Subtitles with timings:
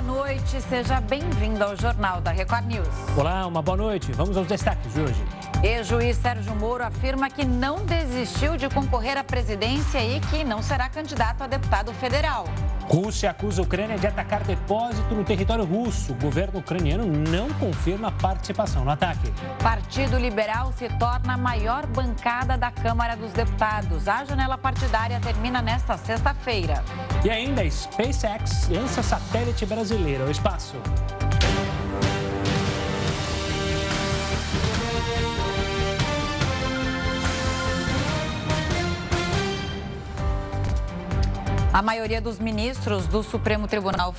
[0.00, 0.60] boa noite.
[0.62, 2.88] Seja bem-vindo ao Jornal da Record News.
[3.16, 4.12] Olá, uma boa noite.
[4.12, 5.24] Vamos aos destaques de hoje.
[5.62, 10.88] Ex-juiz Sérgio Moro afirma que não desistiu de concorrer à presidência e que não será
[10.88, 12.44] candidato a deputado federal.
[12.90, 16.12] Rússia acusa a Ucrânia de atacar depósito no território russo.
[16.12, 19.32] O governo ucraniano não confirma participação no ataque.
[19.62, 24.08] Partido Liberal se torna a maior bancada da Câmara dos Deputados.
[24.08, 26.82] A janela partidária termina nesta sexta-feira.
[27.24, 30.74] E ainda, SpaceX lança satélite brasileiro ao espaço.
[41.72, 44.12] A maioria dos ministros do Supremo Tribunal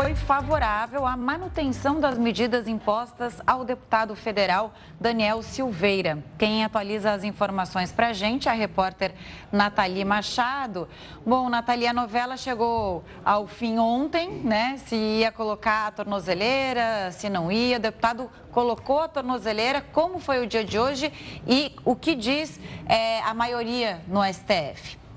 [0.00, 6.24] foi favorável à manutenção das medidas impostas ao deputado federal Daniel Silveira.
[6.38, 9.12] Quem atualiza as informações para a gente é a repórter
[9.52, 10.88] Nathalie Machado.
[11.26, 14.78] Bom, Nathalie, a novela chegou ao fim ontem, né?
[14.86, 17.76] Se ia colocar a tornozeleira, se não ia.
[17.76, 19.82] O deputado colocou a tornozeleira.
[19.92, 21.12] Como foi o dia de hoje
[21.46, 25.07] e o que diz é, a maioria no STF?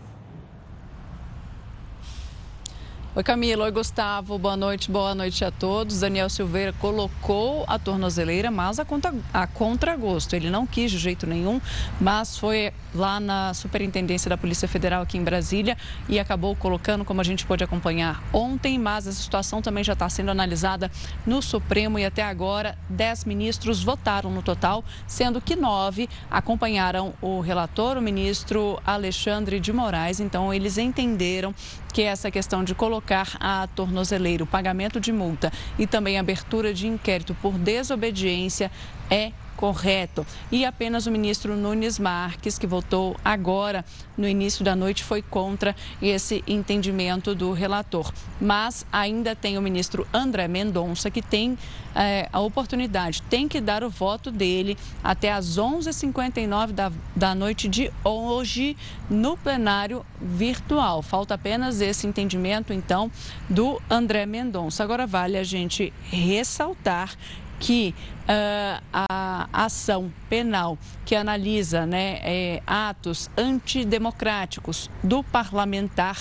[3.14, 3.66] Oi, Camila.
[3.66, 4.38] Oi, Gustavo.
[4.38, 6.00] Boa noite, boa noite a todos.
[6.00, 10.34] Daniel Silveira colocou a tornozeleira, mas a, contra, a contragosto.
[10.34, 11.60] Ele não quis de jeito nenhum,
[12.00, 17.20] mas foi lá na Superintendência da Polícia Federal aqui em Brasília e acabou colocando, como
[17.20, 20.90] a gente pôde acompanhar ontem, mas essa situação também já está sendo analisada
[21.26, 27.42] no Supremo e até agora dez ministros votaram no total, sendo que nove acompanharam o
[27.42, 30.22] relator, o ministro Alexandre de Moraes.
[30.22, 31.54] Então, eles entenderam
[31.92, 36.88] que essa questão de colocar a tornozeleira, o pagamento de multa e também abertura de
[36.88, 38.72] inquérito por desobediência
[39.10, 40.26] é correto.
[40.52, 43.86] E apenas o ministro Nunes Marques, que votou agora
[44.18, 48.12] no início da noite, foi contra esse entendimento do relator.
[48.40, 51.58] Mas ainda tem o ministro André Mendonça, que tem
[51.96, 57.68] é, a oportunidade, tem que dar o voto dele até às 11h59 da, da noite
[57.68, 58.78] de hoje
[59.10, 61.02] no plenário virtual.
[61.02, 63.12] Falta apenas esse entendimento, então,
[63.50, 64.84] do André Mendonça.
[64.84, 67.16] Agora, vale a gente ressaltar
[67.62, 76.18] que uh, a ação penal que analisa né, é, atos antidemocráticos do parlamentar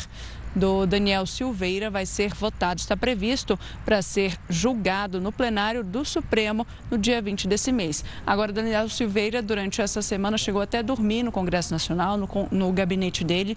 [0.54, 2.80] do Daniel Silveira vai ser votado.
[2.80, 8.04] Está previsto para ser julgado no plenário do Supremo no dia 20 desse mês.
[8.26, 12.72] Agora, Daniel Silveira, durante essa semana, chegou até a dormir no Congresso Nacional, no, no
[12.72, 13.56] gabinete dele,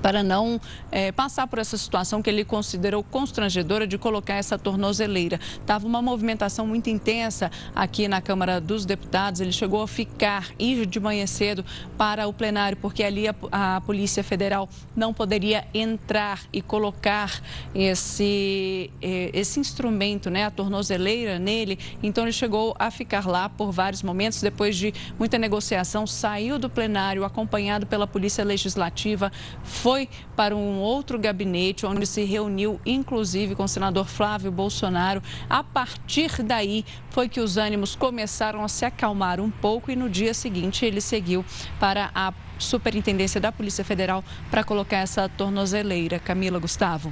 [0.00, 0.60] para não
[0.90, 5.40] é, passar por essa situação que ele considerou constrangedora de colocar essa tornozeleira.
[5.60, 9.40] Estava uma movimentação muito intensa aqui na Câmara dos Deputados.
[9.40, 11.64] Ele chegou a ficar, ir de manhã cedo
[11.96, 17.42] para o plenário, porque ali a, a Polícia Federal não poderia entrar e colocar
[17.74, 21.78] esse, é, esse instrumento, né, a tornozeleira nele.
[22.02, 24.40] Então ele chegou a ficar lá por vários momentos.
[24.40, 29.32] Depois de muita negociação, saiu do plenário acompanhado pela Polícia Legislativa.
[29.62, 30.06] Foi foi
[30.36, 35.22] para um outro gabinete, onde se reuniu inclusive com o senador Flávio Bolsonaro.
[35.48, 40.10] A partir daí foi que os ânimos começaram a se acalmar um pouco e no
[40.10, 41.42] dia seguinte ele seguiu
[41.80, 46.18] para a Superintendência da Polícia Federal para colocar essa tornozeleira.
[46.18, 47.10] Camila Gustavo.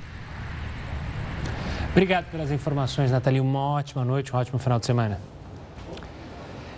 [1.92, 3.40] Obrigado pelas informações, Nathalie.
[3.40, 5.18] Uma ótima noite, um ótimo final de semana.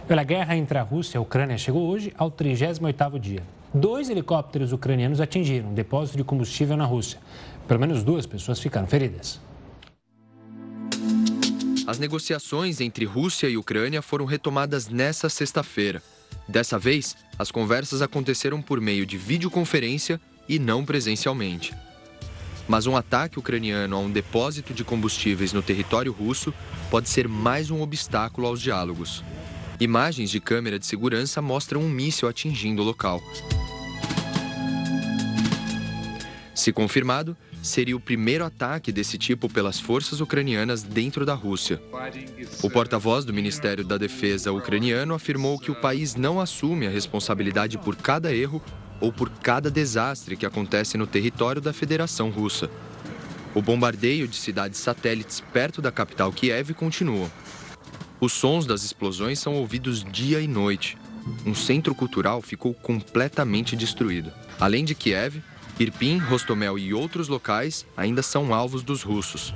[0.09, 3.43] Pela guerra entre a Rússia e a Ucrânia chegou hoje ao 38º dia.
[3.75, 7.21] Dois helicópteros ucranianos atingiram um depósito de combustível na Rússia.
[7.69, 9.39] Pelo menos duas pessoas ficaram feridas.
[11.87, 16.03] As negociações entre Rússia e Ucrânia foram retomadas nesta sexta-feira.
[16.49, 21.75] Dessa vez, as conversas aconteceram por meio de videoconferência e não presencialmente.
[22.67, 26.53] Mas um ataque ucraniano a um depósito de combustíveis no território russo
[26.91, 29.23] pode ser mais um obstáculo aos diálogos.
[29.81, 33.23] Imagens de câmera de segurança mostram um míssil atingindo o local.
[36.53, 41.81] Se confirmado, seria o primeiro ataque desse tipo pelas forças ucranianas dentro da Rússia.
[42.61, 47.79] O porta-voz do Ministério da Defesa ucraniano afirmou que o país não assume a responsabilidade
[47.79, 48.61] por cada erro
[49.01, 52.69] ou por cada desastre que acontece no território da Federação Russa.
[53.55, 57.31] O bombardeio de cidades satélites perto da capital Kiev continua.
[58.21, 60.99] Os sons das explosões são ouvidos dia e noite.
[61.47, 64.33] Um centro cultural ficou completamente destruído.
[64.59, 65.41] Além de Kiev,
[65.79, 69.55] Irpin, Rostomel e outros locais ainda são alvos dos russos.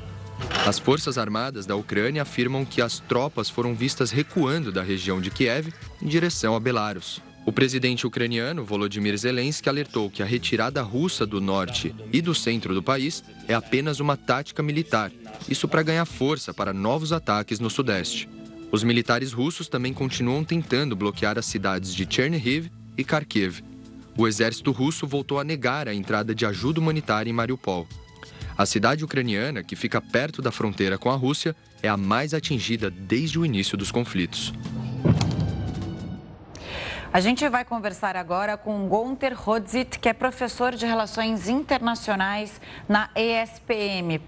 [0.65, 5.31] As forças armadas da Ucrânia afirmam que as tropas foram vistas recuando da região de
[5.31, 7.21] Kiev em direção a Belarus.
[7.45, 12.73] O presidente ucraniano Volodymyr Zelensky alertou que a retirada russa do norte e do centro
[12.73, 15.11] do país é apenas uma tática militar,
[15.49, 18.29] isso para ganhar força para novos ataques no sudeste.
[18.73, 23.63] Os militares russos também continuam tentando bloquear as cidades de Chernihiv e Kharkiv.
[24.17, 27.87] O exército russo voltou a negar a entrada de ajuda humanitária em Mariupol.
[28.57, 32.91] A cidade ucraniana, que fica perto da fronteira com a Rússia, é a mais atingida
[32.91, 34.55] desde o início dos conflitos.
[37.13, 42.59] A gente vai conversar agora com Gunter Rodzit, que é professor de Relações Internacionais
[42.89, 44.19] na ESPM.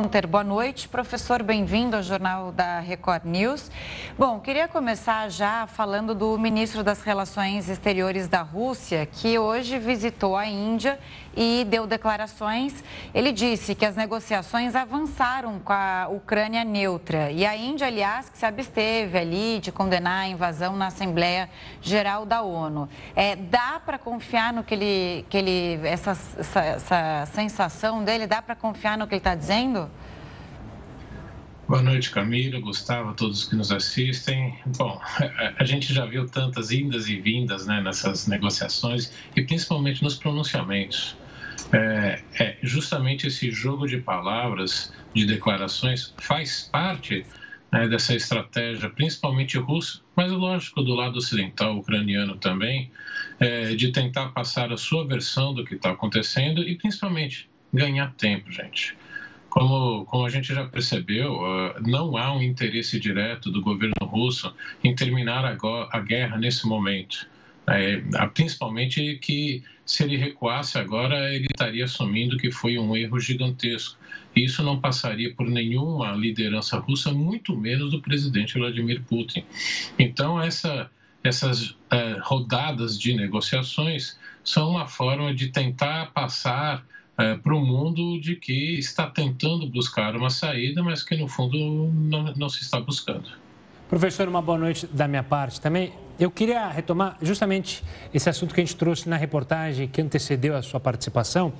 [0.00, 0.88] Gunter, boa noite.
[0.88, 3.70] Professor, bem-vindo ao Jornal da Record News.
[4.18, 10.34] Bom, queria começar já falando do ministro das Relações Exteriores da Rússia, que hoje visitou
[10.34, 10.98] a Índia
[11.36, 12.82] e deu declarações.
[13.14, 17.30] Ele disse que as negociações avançaram com a Ucrânia neutra.
[17.30, 21.48] E a Índia, aliás, que se absteve ali de condenar a invasão na Assembleia
[21.80, 22.88] Geral da ONU.
[23.14, 25.24] É, dá para confiar no que ele.
[25.28, 29.90] Que ele essa, essa, essa sensação dele, dá para confiar no que ele está dizendo?
[31.68, 34.58] Boa noite, Camila, Gustavo, todos que nos assistem.
[34.76, 35.00] Bom,
[35.58, 41.16] a gente já viu tantas indas e vindas né, nessas negociações e principalmente nos pronunciamentos.
[41.72, 47.26] É, é, justamente esse jogo de palavras, de declarações, faz parte
[47.72, 52.90] né, dessa estratégia, principalmente russa, mas lógico do lado ocidental, ucraniano também,
[53.40, 58.52] é, de tentar passar a sua versão do que está acontecendo e principalmente ganhar tempo,
[58.52, 58.94] gente.
[59.48, 64.54] Como, como a gente já percebeu, uh, não há um interesse direto do governo russo
[64.82, 67.28] em terminar a guerra nesse momento.
[67.66, 68.02] É,
[68.34, 73.96] principalmente que se ele recuasse agora, ele estaria assumindo que foi um erro gigantesco.
[74.34, 79.44] E isso não passaria por nenhuma liderança russa, muito menos do presidente Vladimir Putin.
[79.98, 80.90] Então, essa,
[81.22, 86.84] essas é, rodadas de negociações são uma forma de tentar passar
[87.18, 91.58] é, para o mundo de que está tentando buscar uma saída, mas que no fundo
[91.92, 93.30] não, não se está buscando.
[93.92, 95.92] Professor, uma boa noite da minha parte também.
[96.18, 97.84] Eu queria retomar justamente
[98.14, 101.52] esse assunto que a gente trouxe na reportagem que antecedeu a sua participação,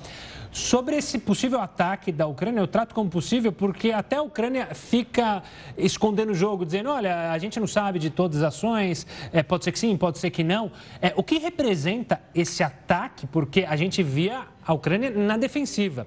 [0.51, 2.59] sobre esse possível ataque da Ucrânia.
[2.59, 5.43] Eu trato como possível porque até a Ucrânia fica
[5.77, 9.65] escondendo o jogo, dizendo: olha, a gente não sabe de todas as ações, é, pode
[9.65, 10.73] ser que sim, pode ser que não.
[11.03, 13.27] É, o que representa esse ataque?
[13.27, 16.07] Porque a gente via a Ucrânia na defensiva.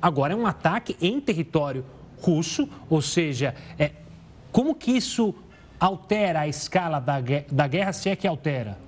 [0.00, 1.84] Agora é um ataque em território
[2.22, 3.90] russo, ou seja, é,
[4.50, 5.34] como que isso
[5.78, 7.16] altera a escala da,
[7.50, 8.78] da guerra, se é que altera?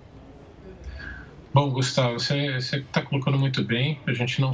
[1.53, 3.99] Bom, Gustavo, você está colocando muito bem.
[4.07, 4.53] A gente não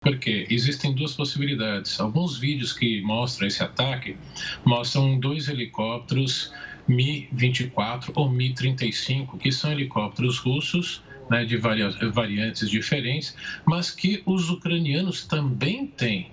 [0.00, 1.98] porque existem duas possibilidades.
[2.00, 4.16] Alguns vídeos que mostram esse ataque
[4.64, 6.52] mostram dois helicópteros
[6.86, 13.36] Mi-24 ou Mi-35, que são helicópteros russos né, de variantes diferentes,
[13.66, 16.30] mas que os ucranianos também têm.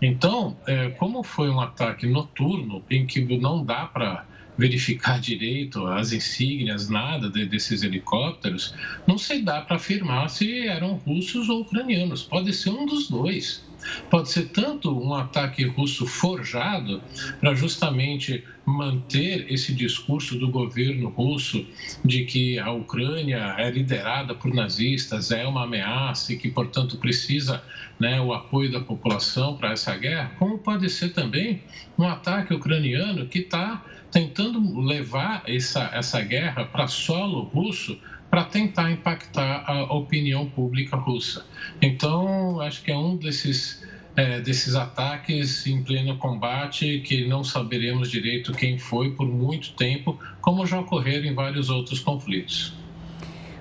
[0.00, 4.26] Então, é, como foi um ataque noturno em que não dá para
[4.58, 8.74] verificar direito as insígnias, nada de, desses helicópteros,
[9.06, 12.22] não se dá para afirmar se eram russos ou ucranianos.
[12.22, 13.64] Pode ser um dos dois.
[14.10, 17.00] Pode ser tanto um ataque russo forjado
[17.40, 21.64] para justamente manter esse discurso do governo russo
[22.04, 27.62] de que a Ucrânia é liderada por nazistas, é uma ameaça e que, portanto, precisa
[27.98, 31.62] né, o apoio da população para essa guerra, como pode ser também
[31.96, 37.98] um ataque ucraniano que está tentando levar essa, essa guerra para solo russo
[38.30, 41.46] para tentar impactar a opinião pública russa.
[41.80, 43.86] Então, acho que é um desses,
[44.16, 50.18] é, desses ataques em pleno combate que não saberemos direito quem foi por muito tempo,
[50.40, 52.74] como já ocorreram em vários outros conflitos.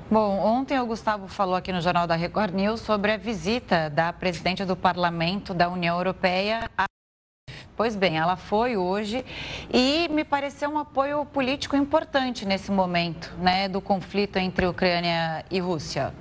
[0.09, 4.13] Bom, ontem o Gustavo falou aqui no Jornal da Record News sobre a visita da
[4.13, 6.85] presidente do Parlamento da União Europeia a
[7.77, 9.25] Pois bem, ela foi hoje
[9.73, 15.59] e me pareceu um apoio político importante nesse momento, né, do conflito entre Ucrânia e
[15.59, 16.13] Rússia.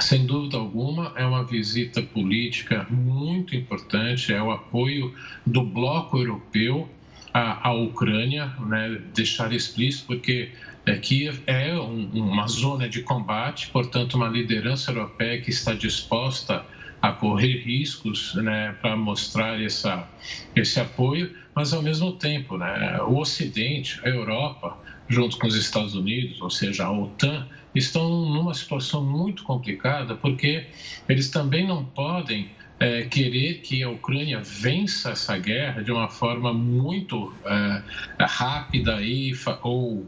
[0.00, 6.88] Sem dúvida alguma, é uma visita política muito importante, é o apoio do bloco europeu
[7.34, 10.52] à, à Ucrânia, né, deixar explícito, porque
[10.86, 16.64] é, Kiev é um, uma zona de combate, portanto, uma liderança europeia que está disposta
[17.02, 20.08] a correr riscos né, para mostrar essa,
[20.54, 24.78] esse apoio, mas ao mesmo tempo né, o Ocidente, a Europa,
[25.08, 30.66] junto com os Estados Unidos, ou seja, a OTAN, estão numa situação muito complicada porque
[31.08, 36.52] eles também não podem é, querer que a Ucrânia vença essa guerra de uma forma
[36.52, 37.82] muito é,
[38.20, 39.32] rápida e,
[39.62, 40.06] ou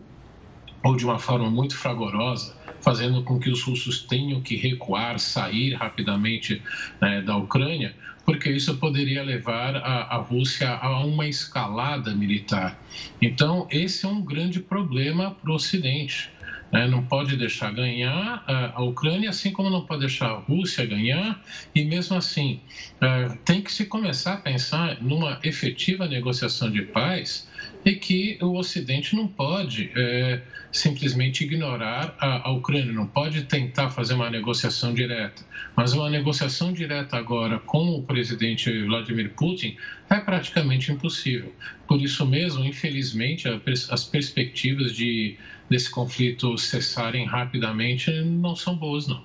[0.85, 2.55] ou de uma forma muito fragorosa,
[2.85, 6.63] fazendo com que os russos tenham que recuar, sair rapidamente
[7.01, 7.95] né, da Ucrânia,
[8.27, 12.79] porque isso poderia levar a, a, Rússia a uma escalada militar.
[13.21, 16.31] Então, esse é um grande problema para o Ocidente.
[16.71, 16.87] Né?
[16.87, 21.43] Não pode deixar ganhar a, Ucrânia, assim como não pode deixar a Rússia ganhar,
[21.75, 22.61] e mesmo assim,
[23.01, 27.49] é, tem que se começar a pensar numa efetiva negociação de paz
[27.85, 30.41] e que o Ocidente não pode é,
[30.73, 35.43] simplesmente ignorar a, a, Ucrânia, não pode tentar fazer uma negociação direta.
[35.77, 39.77] Mas uma negociação direta agora com o presidente Vladimir Putin
[40.09, 41.53] é praticamente impossível.
[41.87, 43.47] Por isso mesmo, infelizmente,
[43.91, 45.37] as perspectivas de,
[45.69, 49.23] desse conflito cessarem rapidamente não são boas, não.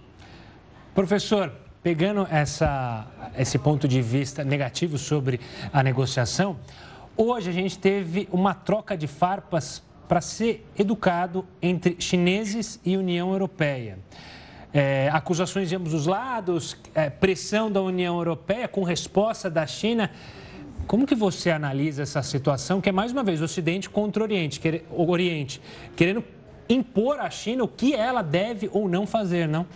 [0.94, 5.40] Professor, pegando essa, esse ponto de vista negativo sobre
[5.72, 6.60] a negociação,
[7.22, 13.34] Hoje a gente teve uma troca de farpas para ser educado entre chineses e União
[13.34, 14.00] Europeia.
[14.74, 20.10] É, acusações de ambos os lados, é, pressão da União Europeia com resposta da China.
[20.88, 24.86] Como que você analisa essa situação, que é mais uma vez Ocidente contra Oriente, quer,
[24.90, 25.62] o Oriente
[25.98, 26.24] querendo
[26.70, 29.68] impor à China o que ela deve ou não fazer, não?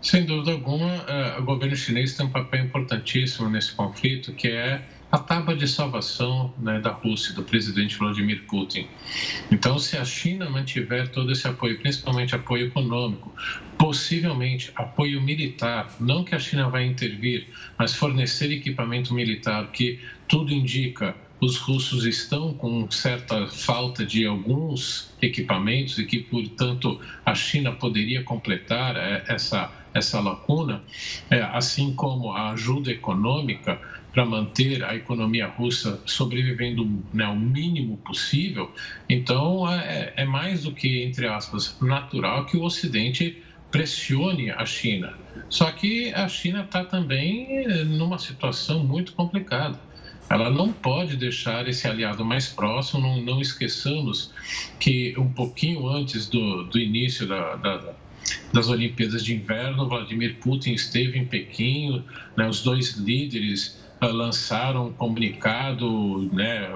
[0.00, 4.82] Sem dúvida alguma, é, o governo chinês tem um papel importantíssimo nesse conflito, que é
[5.12, 8.88] a tábua de salvação né, da Rússia, do presidente Vladimir Putin.
[9.50, 13.30] Então, se a China mantiver todo esse apoio, principalmente apoio econômico,
[13.76, 17.46] possivelmente apoio militar, não que a China vai intervir,
[17.78, 25.12] mas fornecer equipamento militar, que tudo indica os russos estão com certa falta de alguns
[25.20, 30.82] equipamentos e que, portanto, a China poderia completar é, essa, essa lacuna,
[31.28, 33.78] é, assim como a ajuda econômica
[34.12, 38.70] para manter a economia russa sobrevivendo né, o mínimo possível,
[39.08, 45.14] então é, é mais do que, entre aspas, natural que o Ocidente pressione a China.
[45.48, 49.80] Só que a China está também numa situação muito complicada.
[50.28, 54.32] Ela não pode deixar esse aliado mais próximo, não, não esqueçamos
[54.78, 57.94] que um pouquinho antes do, do início da, da
[58.52, 62.04] das Olimpíadas de Inverno, Vladimir Putin esteve em Pequim,
[62.36, 66.70] né, os dois líderes lançaram um comunicado, né,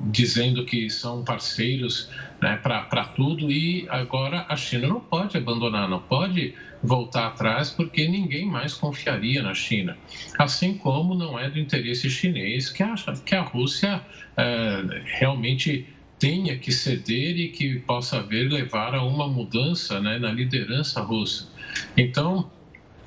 [0.00, 2.10] dizendo que são parceiros
[2.40, 8.08] né, para tudo e agora a China não pode abandonar, não pode voltar atrás porque
[8.08, 9.96] ninguém mais confiaria na China.
[10.38, 14.02] Assim como não é do interesse chinês que a, que a Rússia
[14.36, 15.86] é, realmente
[16.18, 21.48] tenha que ceder e que possa haver levar a uma mudança né, na liderança russa.
[21.96, 22.50] Então,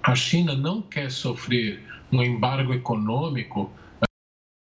[0.03, 1.81] a China não quer sofrer
[2.12, 3.71] um embargo econômico,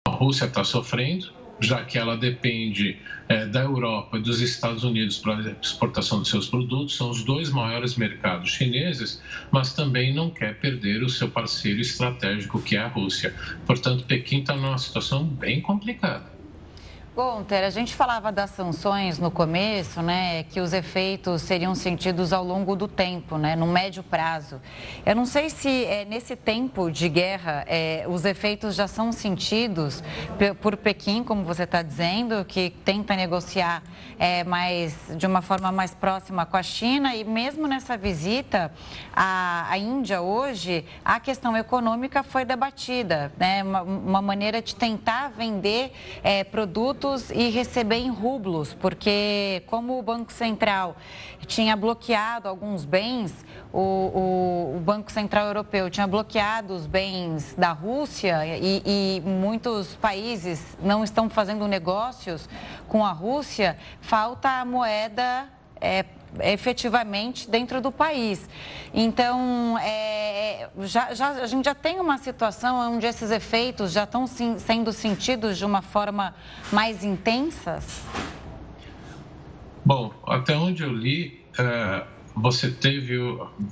[0.07, 2.99] a Rússia está sofrendo, já que ela depende
[3.29, 7.23] é, da Europa e dos Estados Unidos para a exportação de seus produtos, são os
[7.23, 12.81] dois maiores mercados chineses, mas também não quer perder o seu parceiro estratégico, que é
[12.81, 13.35] a Rússia.
[13.67, 16.34] Portanto, Pequim está numa situação bem complicada.
[17.15, 22.43] Gonter, a gente falava das sanções no começo, né, que os efeitos seriam sentidos ao
[22.43, 24.61] longo do tempo, né, no médio prazo.
[25.07, 30.03] Eu não sei se é, nesse tempo de guerra é, os efeitos já são sentidos
[30.61, 33.85] por Pequim, como você está dizendo, que tenta negociar
[34.19, 38.73] é, mais, de uma forma mais próxima com a China e mesmo nessa visita
[39.15, 45.29] à, à Índia hoje, a questão econômica foi debatida, né, uma, uma maneira de tentar
[45.29, 47.04] vender é, produtos
[47.35, 50.97] e receber em rublos, porque como o Banco Central
[51.47, 57.73] tinha bloqueado alguns bens, o, o, o Banco Central Europeu tinha bloqueado os bens da
[57.73, 62.49] Rússia e, e muitos países não estão fazendo negócios
[62.89, 65.49] com a Rússia, falta a moeda
[65.81, 66.07] é,
[66.41, 68.49] efetivamente dentro do país.
[68.93, 74.27] Então, é, já, já, a gente já tem uma situação onde esses efeitos já estão
[74.27, 76.35] sim, sendo sentidos de uma forma
[76.73, 77.81] mais intensa?
[79.85, 83.19] Bom, até onde eu li, é, você teve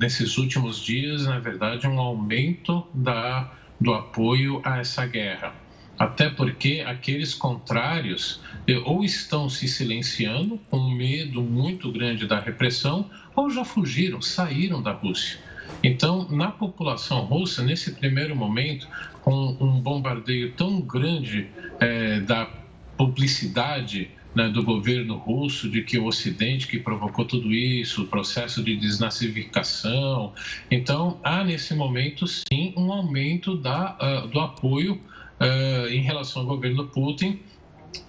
[0.00, 3.50] nesses últimos dias, na verdade, um aumento da,
[3.80, 5.62] do apoio a essa guerra
[6.02, 8.40] até porque aqueles contrários
[8.84, 14.92] ou estão se silenciando com medo muito grande da repressão ou já fugiram, saíram da
[14.92, 15.38] Rússia.
[15.82, 18.86] Então, na população russa, nesse primeiro momento,
[19.22, 21.48] com um bombardeio tão grande
[21.80, 22.48] é, da
[22.96, 28.62] publicidade né, do governo russo de que o Ocidente que provocou tudo isso, o processo
[28.62, 30.32] de desnazificação.
[30.70, 36.48] Então, há nesse momento, sim, um aumento da, uh, do apoio uh, em relação ao
[36.48, 37.40] governo Putin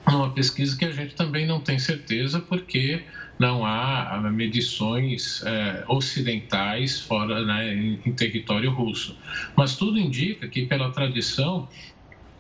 [0.08, 3.04] uma pesquisa que a gente também não tem certeza, porque
[3.40, 9.18] não há medições é, ocidentais fora né, em, em, território russo.
[9.56, 11.68] Mas tudo indica que, pela tradição,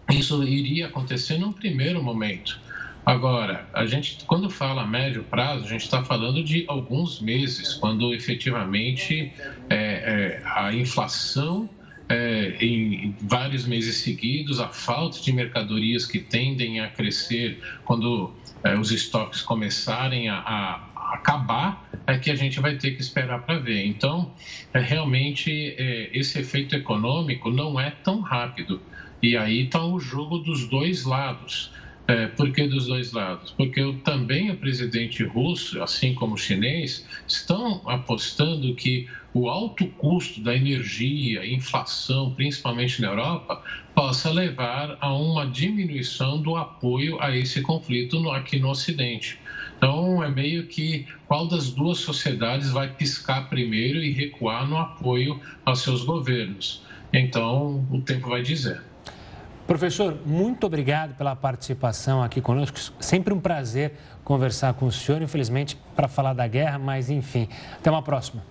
[0.09, 2.59] isso iria acontecer num primeiro momento.
[3.05, 8.13] Agora, a gente, quando fala médio prazo, a gente está falando de alguns meses, quando
[8.13, 9.33] efetivamente
[9.69, 11.69] é, é, a inflação
[12.09, 18.33] é, em vários meses seguidos, a falta de mercadorias que tendem a crescer quando
[18.63, 23.43] é, os estoques começarem a, a, acabar, é que a gente vai ter que esperar
[23.43, 23.85] para ver.
[23.85, 24.31] Então,
[24.73, 28.81] é, realmente, é, esse efeito econômico não é tão rápido.
[29.21, 31.71] E aí está o jogo dos dois lados.
[32.05, 33.51] É, por que dos dois lados?
[33.51, 40.41] Porque também o presidente russo, assim como o chinês, estão apostando que o alto custo
[40.41, 43.61] da energia, inflação, principalmente na Europa,
[43.95, 49.39] possa levar a uma diminuição do apoio a esse conflito no, aqui no Ocidente.
[49.77, 55.41] Então, é meio que qual das duas sociedades vai piscar primeiro e recuar no apoio
[55.65, 56.83] aos seus governos.
[57.11, 58.81] Então, o tempo vai dizer.
[59.65, 62.77] Professor, muito obrigado pela participação aqui conosco.
[62.99, 67.47] Sempre um prazer conversar com o senhor, infelizmente, para falar da guerra, mas enfim.
[67.79, 68.43] Até uma próxima.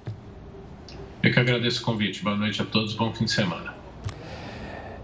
[1.23, 2.23] Eu que agradeço o convite.
[2.23, 3.73] Boa noite a todos, bom fim de semana.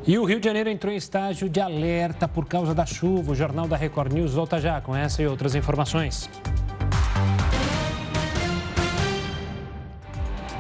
[0.04, 3.32] E o Rio de Janeiro entrou em estágio de alerta por causa da chuva.
[3.32, 6.28] O Jornal da Record News volta já com essa e outras informações.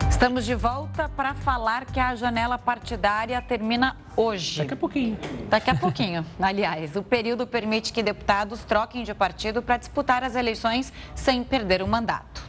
[0.08, 4.58] Estamos de volta para falar que a janela partidária termina hoje.
[4.58, 5.18] Daqui a pouquinho.
[5.48, 6.26] Daqui a pouquinho.
[6.40, 11.82] Aliás, o período permite que deputados troquem de partido para disputar as eleições sem perder
[11.82, 12.47] o mandato.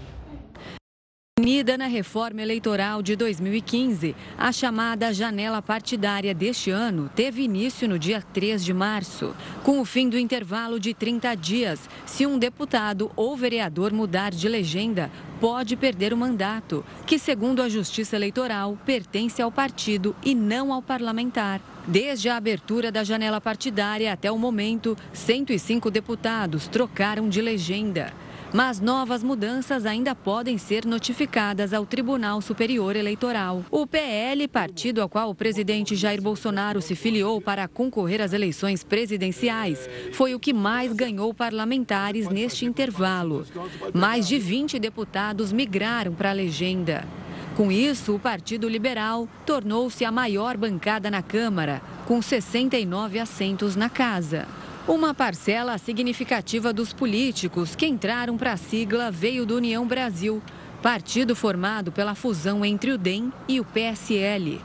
[1.39, 7.97] Unida na reforma eleitoral de 2015, a chamada janela partidária deste ano teve início no
[7.97, 9.33] dia 3 de março.
[9.63, 14.49] Com o fim do intervalo de 30 dias, se um deputado ou vereador mudar de
[14.49, 20.73] legenda, pode perder o mandato, que, segundo a Justiça Eleitoral, pertence ao partido e não
[20.73, 21.61] ao parlamentar.
[21.87, 28.13] Desde a abertura da janela partidária até o momento, 105 deputados trocaram de legenda
[28.53, 33.63] mas novas mudanças ainda podem ser notificadas ao Tribunal Superior Eleitoral.
[33.69, 38.83] O PL, partido ao qual o presidente Jair Bolsonaro se filiou para concorrer às eleições
[38.83, 43.45] presidenciais, foi o que mais ganhou parlamentares neste intervalo.
[43.93, 47.07] Mais de 20 deputados migraram para a legenda.
[47.55, 53.89] Com isso, o Partido Liberal tornou-se a maior bancada na Câmara, com 69 assentos na
[53.89, 54.47] casa.
[54.89, 60.41] Uma parcela significativa dos políticos que entraram para a sigla veio do União Brasil,
[60.81, 64.59] partido formado pela fusão entre o DEM e o PSL.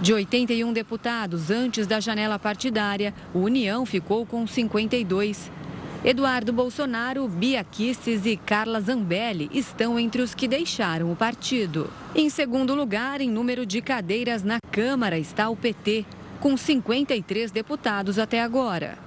[0.00, 5.50] De 81 deputados antes da janela partidária, o União ficou com 52.
[6.04, 11.90] Eduardo Bolsonaro, Bia Kicis e Carla Zambelli estão entre os que deixaram o partido.
[12.14, 16.06] Em segundo lugar, em número de cadeiras na Câmara, está o PT,
[16.38, 19.05] com 53 deputados até agora.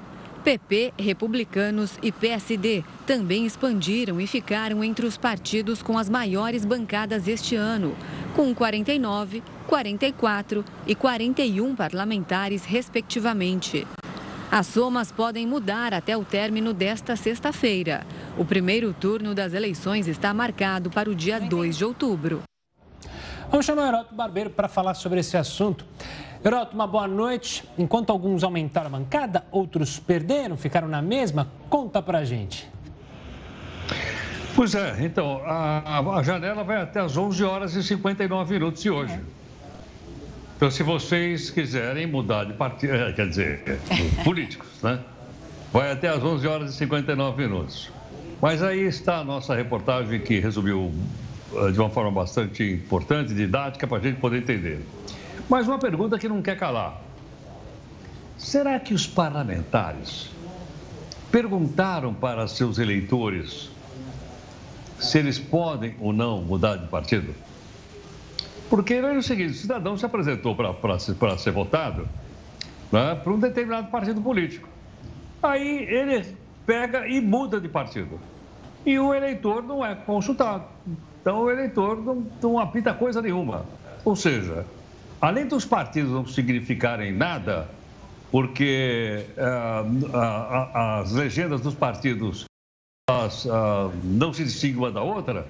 [0.49, 7.27] PP, republicanos e PSD também expandiram e ficaram entre os partidos com as maiores bancadas
[7.27, 7.95] este ano,
[8.35, 13.85] com 49, 44 e 41 parlamentares, respectivamente.
[14.51, 18.03] As somas podem mudar até o término desta sexta-feira.
[18.35, 22.41] O primeiro turno das eleições está marcado para o dia 2 de outubro.
[23.49, 25.83] Vamos chamar o Heroto Barbeiro para falar sobre esse assunto.
[26.45, 27.63] Heroto, uma boa noite.
[27.79, 31.47] Enquanto alguns aumentaram a bancada, outros perderam, ficaram na mesma.
[31.67, 32.69] Conta pra gente.
[34.55, 38.91] Pois é, então, a, a janela vai até as 11 horas e 59 minutos de
[38.91, 39.19] hoje.
[40.55, 43.79] Então, se vocês quiserem mudar de partido, é, quer dizer,
[44.23, 44.99] políticos, né?
[45.73, 47.89] Vai até as 11 horas e 59 minutos.
[48.39, 50.93] Mas aí está a nossa reportagem que resumiu
[51.71, 54.85] de uma forma bastante importante, didática, para a gente poder entender.
[55.49, 57.01] Mas uma pergunta que não quer calar:
[58.37, 60.29] será que os parlamentares
[61.31, 63.69] perguntaram para seus eleitores
[64.99, 67.33] se eles podem ou não mudar de partido?
[68.69, 72.07] Porque é o seguinte: o cidadão se apresentou para ser votado
[72.91, 74.67] né, para um determinado partido político.
[75.41, 76.35] Aí ele
[76.65, 78.19] pega e muda de partido.
[78.85, 80.65] E o eleitor não é consultado.
[81.29, 83.63] Então o eleitor não, não apita coisa nenhuma.
[84.03, 84.65] Ou seja,
[85.21, 87.69] além dos partidos não significarem nada,
[88.31, 90.17] porque uh,
[90.73, 92.45] as legendas dos partidos
[93.07, 95.45] as, uh, não se distinguem uma da outra,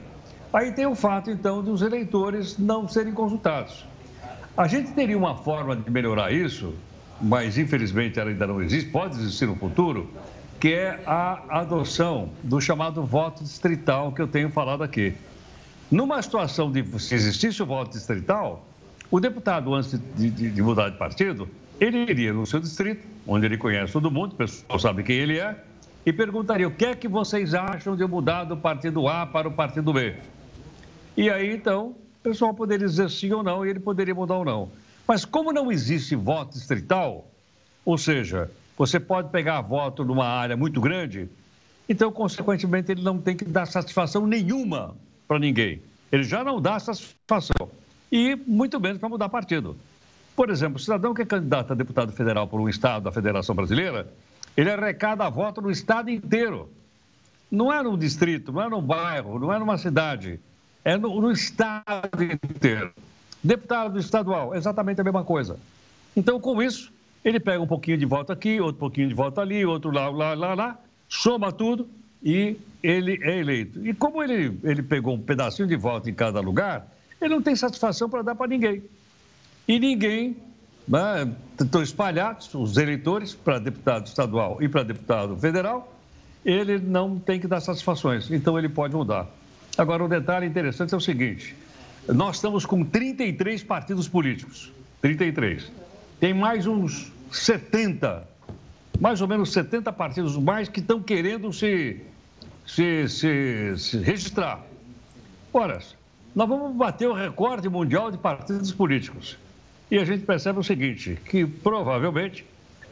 [0.52, 3.86] aí tem o fato, então, dos eleitores não serem consultados.
[4.58, 6.74] A gente teria uma forma de melhorar isso,
[7.22, 10.10] mas infelizmente ela ainda não existe, pode existir no futuro,
[10.60, 15.16] que é a adoção do chamado voto distrital que eu tenho falado aqui.
[15.92, 18.64] Numa situação de se existisse o voto distrital,
[19.10, 21.50] o deputado, antes de, de, de mudar de partido,
[21.80, 25.40] ele iria no seu distrito, onde ele conhece todo mundo, o pessoal sabe quem ele
[25.40, 25.58] é,
[26.06, 29.52] e perguntaria o que é que vocês acham de mudar do partido A para o
[29.52, 30.16] partido B.
[31.18, 34.46] E aí, então, o pessoal poderia dizer sim ou não e ele poderia mudar ou
[34.46, 34.70] não.
[35.08, 37.28] Mas como não existe voto distrital,
[37.84, 41.28] ou seja, você pode pegar voto numa área muito grande,
[41.88, 44.96] então, consequentemente, ele não tem que dar satisfação nenhuma
[45.30, 45.80] para ninguém.
[46.12, 47.70] Ele já não dá satisfação.
[48.12, 49.78] E muito menos para mudar partido.
[50.36, 53.54] Por exemplo, o cidadão que é candidato a deputado federal por um estado da Federação
[53.54, 54.12] Brasileira,
[54.58, 56.68] ele arrecada voto no estado inteiro.
[57.52, 60.40] Não é num distrito, não é num bairro, não é numa cidade.
[60.84, 62.92] É no, no estado inteiro.
[63.44, 65.60] Deputado estadual, exatamente a mesma coisa.
[66.16, 66.92] Então, com isso,
[67.24, 70.34] ele pega um pouquinho de voto aqui, outro pouquinho de voto ali, outro lá, lá,
[70.34, 71.88] lá, lá, soma tudo
[72.24, 73.86] e ele é eleito.
[73.86, 76.88] E como ele, ele pegou um pedacinho de voto em cada lugar,
[77.22, 78.84] ele não tem satisfação para dar para ninguém
[79.70, 80.36] e ninguém
[80.88, 85.96] né, estão espalhados, os eleitores, para deputado estadual e para deputado federal,
[86.44, 89.28] ele não tem que dar satisfações, então ele pode mudar.
[89.78, 91.56] Agora, um detalhe interessante é o seguinte:
[92.08, 94.72] nós estamos com 33 partidos políticos,
[95.04, 95.72] 33.
[96.20, 98.28] Tem mais uns 70,
[99.00, 102.02] mais ou menos 70 partidos mais que estão querendo se,
[102.70, 104.64] se, se, se registrar.
[105.52, 105.80] Ora,
[106.36, 109.38] nós vamos bater o recorde mundial de partidos políticos.
[109.90, 112.46] E a gente percebe o seguinte, que provavelmente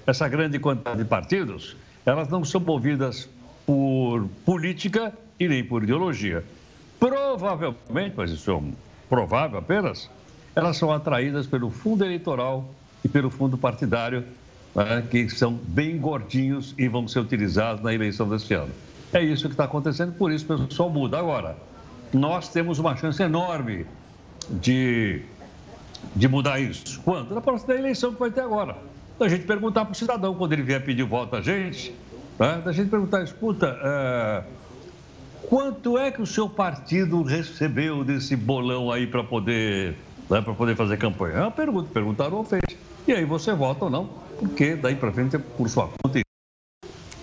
[0.07, 3.29] essa grande quantidade de partidos, elas não são movidas
[3.65, 6.43] por política e nem por ideologia.
[6.99, 8.73] Provavelmente, mas isso é um
[9.07, 10.09] provável apenas,
[10.55, 12.73] elas são atraídas pelo fundo eleitoral
[13.05, 14.23] e pelo fundo partidário,
[14.73, 18.71] né, que são bem gordinhos e vão ser utilizados na eleição deste ano.
[19.13, 21.17] É isso que está acontecendo, por isso o pessoal muda.
[21.17, 21.57] Agora,
[22.13, 23.85] nós temos uma chance enorme
[24.49, 25.23] de
[26.15, 27.01] de mudar isso?
[27.03, 27.33] Quando?
[27.33, 28.77] Na próxima eleição que vai ter agora.
[29.19, 31.93] Da gente perguntar para o cidadão, quando ele vier pedir voto a gente,
[32.37, 32.61] né?
[32.63, 34.43] da gente perguntar, escuta, é...
[35.49, 39.95] quanto é que o seu partido recebeu desse bolão aí para poder,
[40.29, 41.35] né, para poder fazer campanha?
[41.35, 42.61] É uma pergunta, perguntaram ou fez.
[43.07, 46.21] E aí você vota ou não, porque daí para frente é por sua conta.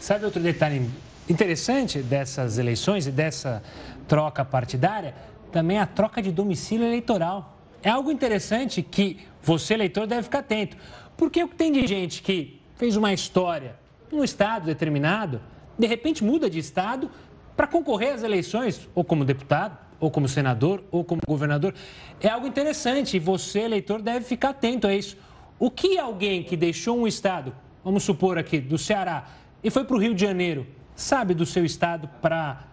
[0.01, 0.91] Sabe outro detalhe
[1.29, 3.63] interessante dessas eleições e dessa
[4.07, 5.15] troca partidária?
[5.51, 10.77] Também a troca de domicílio eleitoral é algo interessante que você, leitor, deve ficar atento.
[11.17, 13.77] Porque o que tem de gente que fez uma história
[14.11, 15.41] num estado determinado,
[15.79, 17.11] de repente muda de estado
[17.57, 21.75] para concorrer às eleições, ou como deputado, ou como senador, ou como governador.
[22.21, 25.17] É algo interessante e você, eleitor, deve ficar atento a isso.
[25.59, 29.29] O que alguém que deixou um estado, vamos supor aqui, do Ceará,
[29.63, 32.65] e foi para o Rio de Janeiro, sabe do seu estado para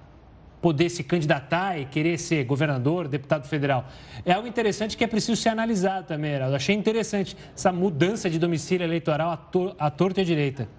[0.62, 3.88] poder se candidatar e querer ser governador, deputado federal.
[4.24, 6.56] É algo interessante que é preciso ser analisado também, Heraldo.
[6.56, 10.70] Achei interessante essa mudança de domicílio eleitoral à, tor à torta e à direita.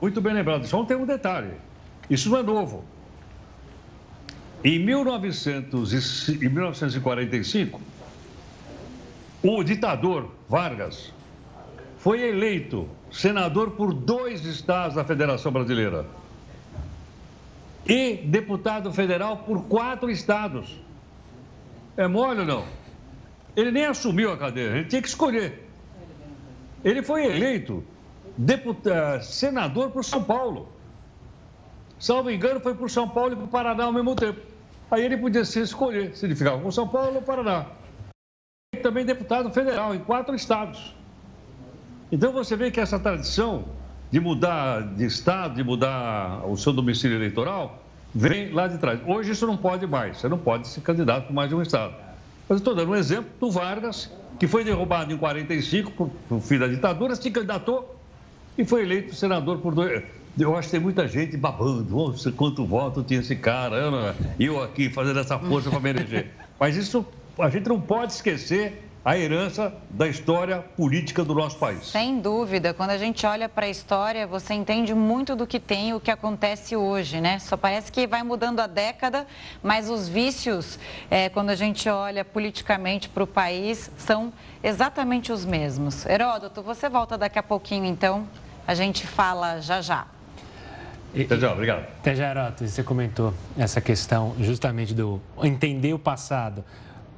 [0.00, 0.64] Muito bem lembrado.
[0.66, 1.54] Só tem um detalhe.
[2.08, 2.84] Isso não é novo.
[4.62, 7.80] Em, 1900, em 1945,
[9.42, 11.12] o ditador Vargas
[11.98, 16.06] foi eleito senador por dois estados da Federação Brasileira
[17.88, 20.80] e deputado federal por quatro estados.
[21.96, 22.64] É mole ou não?
[23.54, 25.66] Ele nem assumiu a cadeira, ele tinha que escolher.
[26.84, 27.82] Ele foi eleito
[28.36, 30.68] deputado, senador por São Paulo.
[31.98, 34.40] Salvo engano, foi por São Paulo e por Paraná ao mesmo tempo.
[34.90, 37.66] Aí ele podia se escolher se ele ficava com São Paulo ou Paraná.
[38.74, 40.94] E também deputado federal em quatro estados.
[42.12, 43.64] Então você vê que essa tradição
[44.10, 47.82] de mudar de estado, de mudar o seu domicílio eleitoral,
[48.14, 49.00] vem lá de trás.
[49.06, 51.94] Hoje isso não pode mais, você não pode ser candidato por mais de um estado.
[52.48, 56.58] Mas estou dando um exemplo do Vargas, que foi derrubado em 45 por, por fim
[56.58, 57.96] da ditadura, se candidatou
[58.56, 60.02] e foi eleito senador por dois.
[60.38, 64.62] Eu acho que tem muita gente babando, oh, quanto voto tinha esse cara, eu, eu
[64.62, 66.30] aqui fazendo essa força para me eleger.
[66.60, 67.06] Mas isso
[67.38, 71.86] a gente não pode esquecer a herança da história política do nosso país.
[71.86, 72.74] Sem dúvida.
[72.74, 76.10] Quando a gente olha para a história, você entende muito do que tem o que
[76.10, 77.38] acontece hoje, né?
[77.38, 79.24] Só parece que vai mudando a década,
[79.62, 80.76] mas os vícios,
[81.08, 86.04] é, quando a gente olha politicamente para o país, são exatamente os mesmos.
[86.04, 88.26] Heródoto, você volta daqui a pouquinho, então.
[88.66, 90.04] A gente fala já já.
[91.14, 91.86] Até já, obrigado.
[92.00, 92.66] Até já, Heródoto.
[92.66, 96.64] Você comentou essa questão justamente do entender o passado.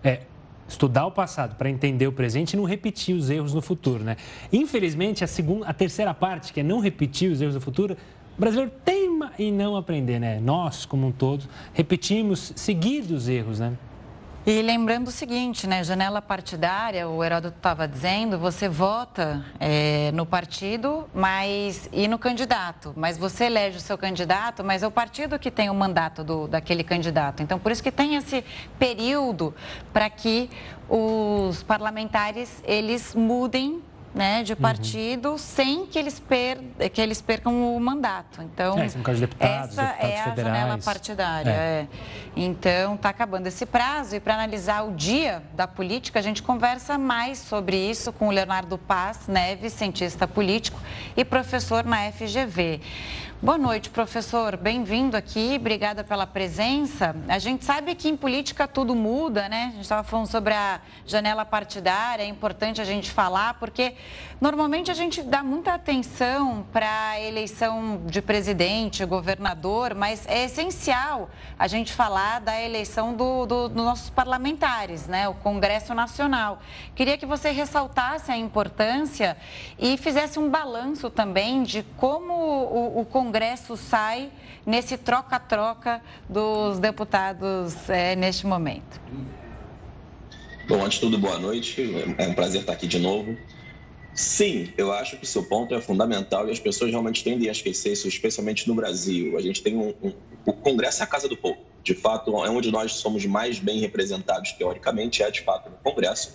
[0.04, 0.20] É,
[0.68, 4.16] estudar o passado para entender o presente e não repetir os erros no futuro, né?
[4.52, 7.96] Infelizmente, a segunda, a terceira parte, que é não repetir os erros do futuro,
[8.36, 10.40] o brasileiro tem e não aprender, né?
[10.40, 13.72] Nós, como um todo, repetimos seguidos erros, né?
[14.50, 15.84] E lembrando o seguinte, né?
[15.84, 22.94] Janela partidária, o Heródoto estava dizendo, você vota é, no partido mas, e no candidato.
[22.96, 26.48] Mas você elege o seu candidato, mas é o partido que tem o mandato do,
[26.48, 27.42] daquele candidato.
[27.42, 28.42] Então, por isso que tem esse
[28.78, 29.54] período
[29.92, 30.48] para que
[30.88, 33.82] os parlamentares eles mudem
[34.14, 34.58] né, de uhum.
[34.58, 35.38] partido uhum.
[35.38, 36.58] sem que eles, per,
[36.92, 38.42] que eles percam o mandato.
[38.42, 40.56] Então, é, são de deputados, essa deputados é a federais.
[40.56, 41.50] janela partidária.
[41.50, 41.54] É.
[41.54, 41.86] É.
[42.36, 46.96] Então, está acabando esse prazo e para analisar o dia da política, a gente conversa
[46.96, 50.80] mais sobre isso com o Leonardo Paz Neves, cientista político
[51.16, 52.80] e professor na FGV.
[53.40, 54.56] Boa noite, professor.
[54.56, 57.14] Bem-vindo aqui, obrigada pela presença.
[57.28, 59.66] A gente sabe que em política tudo muda, né?
[59.66, 63.94] A gente estava falando sobre a janela partidária, é importante a gente falar, porque
[64.40, 71.30] normalmente a gente dá muita atenção para a eleição de presidente, governador, mas é essencial
[71.58, 75.28] a gente falar da eleição do, do, dos nossos parlamentares, né?
[75.28, 76.60] O Congresso Nacional.
[76.94, 79.36] Queria que você ressaltasse a importância
[79.78, 84.30] e fizesse um balanço também de como o, o Congresso sai
[84.64, 89.00] nesse troca-troca dos deputados é, neste momento?
[90.68, 91.90] Bom, antes de tudo, boa noite.
[92.18, 93.34] É um prazer estar aqui de novo.
[94.18, 97.52] Sim, eu acho que o seu ponto é fundamental e as pessoas realmente tendem a
[97.52, 99.38] esquecer isso, especialmente no Brasil.
[99.38, 100.12] A gente tem um, um
[100.44, 101.60] o Congresso é a casa do povo.
[101.84, 106.32] De fato, é onde nós somos mais bem representados teoricamente, é de fato no Congresso.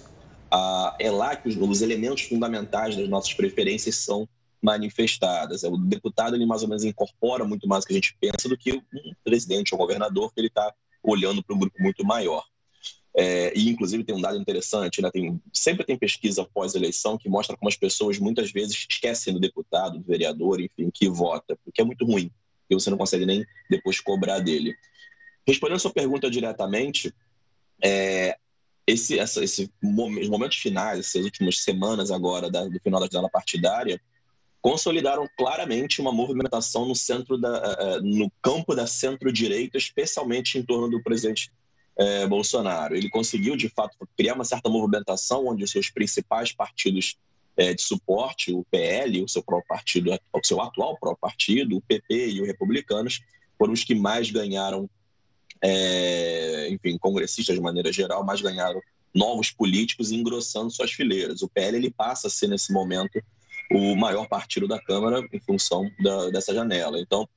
[0.50, 4.30] Ah, é lá que os, os elementos fundamentais das nossas preferências são
[4.62, 5.64] manifestadas.
[5.64, 8.58] O deputado ele mais ou menos incorpora muito mais do que a gente pensa do
[8.58, 8.82] que um
[9.26, 12.46] presidente ou um governador que ele está olhando para um grupo muito maior.
[13.16, 15.12] É, e inclusive tem um dado interessante, né?
[15.12, 20.00] tem, sempre tem pesquisa pós-eleição que mostra como as pessoas muitas vezes esquecem do deputado,
[20.00, 22.32] do vereador, enfim, que vota, porque é muito ruim,
[22.70, 24.76] e você não consegue nem depois cobrar dele.
[25.48, 27.14] Respondendo a sua pergunta diretamente,
[27.84, 28.36] é,
[28.88, 33.30] esse, essa, esse, os momentos finais, essas últimas semanas agora da, do final da janela
[33.30, 34.02] partidária,
[34.62, 40.64] consolidaram claramente uma movimentação no centro da, eh, eh, no campo da centro-direita, especialmente em
[40.64, 41.52] torno do presidente
[41.98, 42.96] é, Bolsonaro.
[42.96, 47.18] Ele conseguiu, de fato, criar uma certa movimentação onde os seus principais partidos
[47.56, 51.82] é, de suporte, o PL, o seu próprio partido, o seu atual próprio partido, o
[51.82, 53.22] PP e os Republicanos,
[53.58, 54.90] foram os que mais ganharam,
[55.62, 58.82] é, enfim, congressistas de maneira geral, mais ganharam
[59.14, 61.44] novos políticos engrossando suas fileiras.
[61.44, 63.22] O PL ele passa a ser nesse momento
[63.72, 67.00] o maior partido da Câmara em função da, dessa janela.
[67.00, 67.30] Então,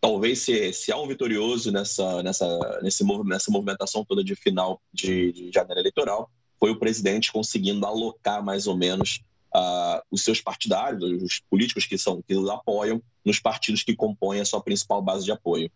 [0.00, 5.32] talvez se, se há um vitorioso nessa, nessa, nesse, nessa movimentação toda de final de,
[5.32, 9.22] de janela eleitoral, foi o presidente conseguindo alocar mais ou menos
[9.54, 14.40] uh, os seus partidários, os políticos que são que o apoiam, nos partidos que compõem
[14.40, 15.70] a sua principal base de apoio.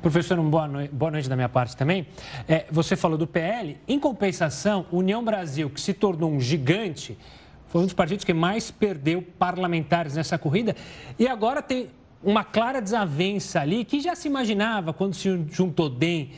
[0.00, 2.06] Professor, uma boa noite, boa noite da minha parte também.
[2.48, 3.78] É, você falou do PL.
[3.86, 7.18] Em compensação, União Brasil, que se tornou um gigante,
[7.66, 10.74] foi um dos partidos que mais perdeu parlamentares nessa corrida.
[11.18, 11.90] E agora tem
[12.22, 16.30] uma clara desavença ali que já se imaginava quando se juntou DEM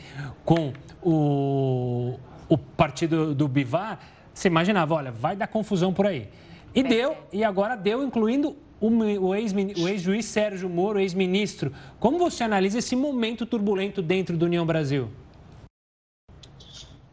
[0.45, 2.17] com o,
[2.47, 3.99] o partido do Bivar.
[4.33, 6.29] Você imaginava, olha, vai dar confusão por aí.
[6.73, 11.71] E deu, e agora deu, incluindo o ex-juiz ex Sérgio Moro, ex-ministro.
[11.99, 15.09] Como você analisa esse momento turbulento dentro do União Brasil?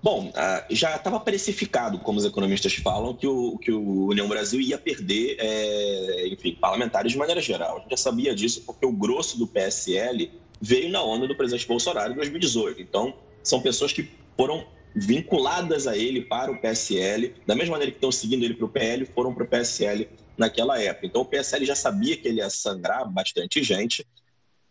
[0.03, 4.61] Bom, ah, já estava precificado, como os economistas falam, que o, que o União Brasil
[4.61, 7.77] ia perder, é, enfim, parlamentares de maneira geral.
[7.77, 11.67] A gente já sabia disso porque o grosso do PSL veio na onda do presidente
[11.67, 12.81] Bolsonaro em 2018.
[12.81, 17.99] Então, são pessoas que foram vinculadas a ele para o PSL, da mesma maneira que
[17.99, 21.07] estão seguindo ele para o PL, foram para o PSL naquela época.
[21.07, 24.07] Então, o PSL já sabia que ele ia sangrar bastante gente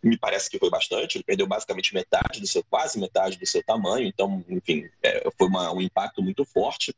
[0.01, 3.63] me parece que foi bastante, ele perdeu basicamente metade do seu, quase metade do seu
[3.63, 6.93] tamanho, então, enfim, é, foi uma, um impacto muito forte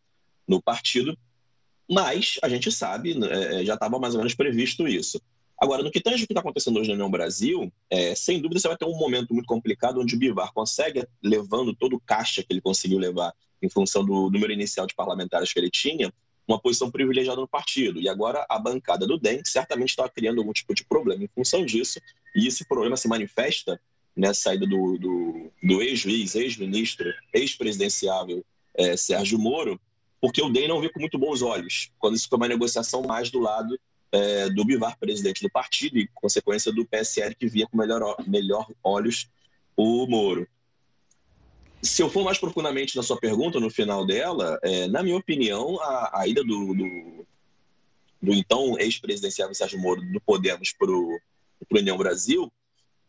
[0.48, 1.18] no partido,
[1.90, 5.22] mas a gente sabe, é, já estava mais ou menos previsto isso.
[5.62, 8.60] Agora, no que tange o que está acontecendo hoje na União Brasil, é, sem dúvida
[8.60, 12.42] você vai ter um momento muito complicado onde o Bivar consegue, levando todo o caixa
[12.42, 16.12] que ele conseguiu levar em função do número inicial de parlamentares que ele tinha,
[16.48, 18.00] uma posição privilegiada no partido.
[18.00, 21.66] E agora a bancada do DEM certamente está criando algum tipo de problema em função
[21.66, 22.00] disso,
[22.36, 23.80] e esse problema se manifesta
[24.16, 29.80] nessa saída do, do, do ex-juiz, ex-ministro, ex-presidenciável é, Sérgio Moro,
[30.20, 33.32] porque o DEM não vê com muito bons olhos, quando isso foi uma negociação mais
[33.32, 33.80] do lado
[34.12, 38.68] é, do Bivar, presidente do partido, e consequência do PSL, que via com melhor, melhor
[38.84, 39.30] olhos
[39.76, 40.48] o Moro
[41.82, 45.80] se eu for mais profundamente na sua pergunta, no final dela, é, na minha opinião,
[45.82, 47.26] a, a ida do, do,
[48.22, 51.20] do então ex-presidenciável Sérgio Moro do Podemos para o
[51.72, 52.52] União Brasil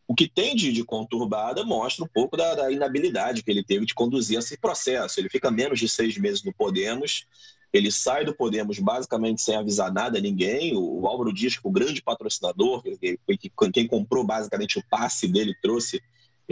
[0.09, 3.85] O que tem de, de conturbada mostra um pouco da, da, inabilidade que ele teve
[3.85, 5.21] de conduzir esse processo.
[5.21, 7.27] Ele fica menos de seis meses no Podemos,
[7.73, 10.75] ele sai do Podemos basicamente sem avisar nada a ninguém.
[10.77, 15.29] O, o Álvaro Dias, é o grande patrocinador, que, que, quem comprou basicamente o passe
[15.29, 16.03] dele, trouxe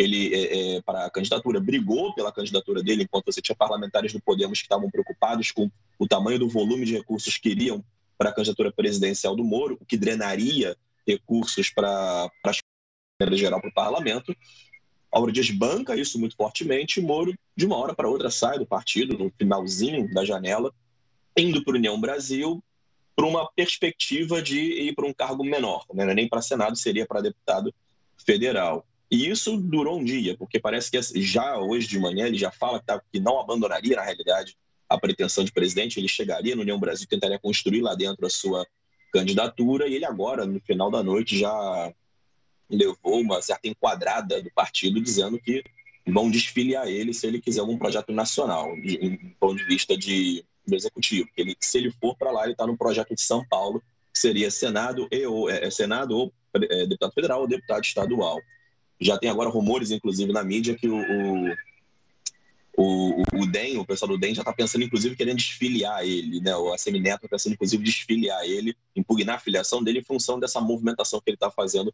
[0.00, 4.20] ele é, é, para a candidatura, brigou pela candidatura dele, enquanto você tinha parlamentares do
[4.20, 7.84] Podemos que estavam preocupados com o tamanho do volume de recursos que iriam
[8.16, 13.74] para a candidatura presidencial do Moro, o que drenaria recursos para a geral para o
[13.74, 14.34] parlamento.
[15.12, 18.66] Álvaro Dias banca isso muito fortemente e Moro, de uma hora para outra, sai do
[18.66, 20.72] partido, no finalzinho da janela,
[21.36, 22.62] indo para a União Brasil
[23.14, 26.10] para uma perspectiva de ir para um cargo menor, né?
[26.10, 27.74] É nem para Senado, seria para deputado
[28.24, 28.86] federal.
[29.10, 32.78] E isso durou um dia, porque parece que já hoje de manhã ele já fala
[32.78, 34.56] que, tá, que não abandonaria, na realidade,
[34.88, 38.66] a pretensão de presidente, ele chegaria no União Brasil, tentaria construir lá dentro a sua
[39.12, 41.92] candidatura, e ele agora, no final da noite, já
[42.68, 45.62] levou uma certa enquadrada do partido, dizendo que
[46.06, 50.74] vão desfiliar ele se ele quiser algum projeto nacional, do ponto de vista de, do
[50.74, 51.28] executivo.
[51.36, 54.50] Ele, se ele for para lá, ele está no projeto de São Paulo, que seria
[54.50, 58.38] Senado, e, ou, é, é, Senado ou é, deputado federal ou deputado estadual.
[59.00, 61.56] Já tem agora rumores, inclusive, na mídia, que o, o
[62.76, 66.56] o, o DEM, o pessoal do DEM já está pensando, inclusive, querendo desfiliar ele, né?
[66.56, 71.20] O Semineto está pensando, inclusive, desfiliar ele, impugnar a filiação dele em função dessa movimentação
[71.20, 71.92] que ele está fazendo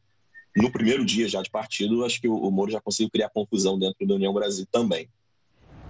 [0.57, 2.05] no primeiro dia já de partido.
[2.05, 5.09] Acho que o, o Moro já conseguiu criar confusão dentro da União Brasil também.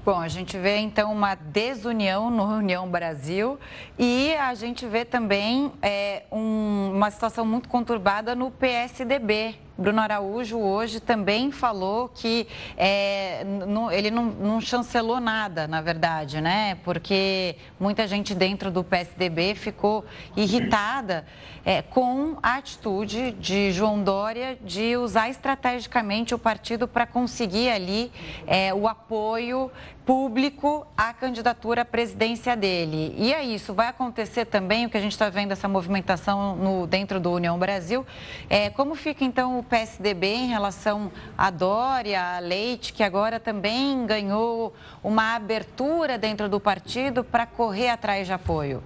[0.04, 3.58] Bom, a gente vê então uma desunião no União Brasil
[3.98, 9.65] e a gente vê também é, um, uma situação muito conturbada no PSDB.
[9.78, 12.46] Bruno Araújo hoje também falou que
[12.78, 13.44] é,
[13.92, 16.78] ele não, não, chancelou nada, na verdade, né?
[16.82, 21.26] Porque muita gente dentro do PSDB ficou irritada
[21.62, 28.10] é, com a atitude de João Dória de usar estrategicamente o partido para conseguir ali
[28.46, 29.70] é, o apoio
[30.06, 33.12] público à candidatura à presidência dele.
[33.18, 36.86] E é isso, vai acontecer também o que a gente está vendo essa movimentação no,
[36.86, 38.06] dentro do União Brasil.
[38.48, 44.06] É, como fica então o PSDB em relação a Dória, a Leite, que agora também
[44.06, 48.82] ganhou uma abertura dentro do partido para correr atrás de apoio?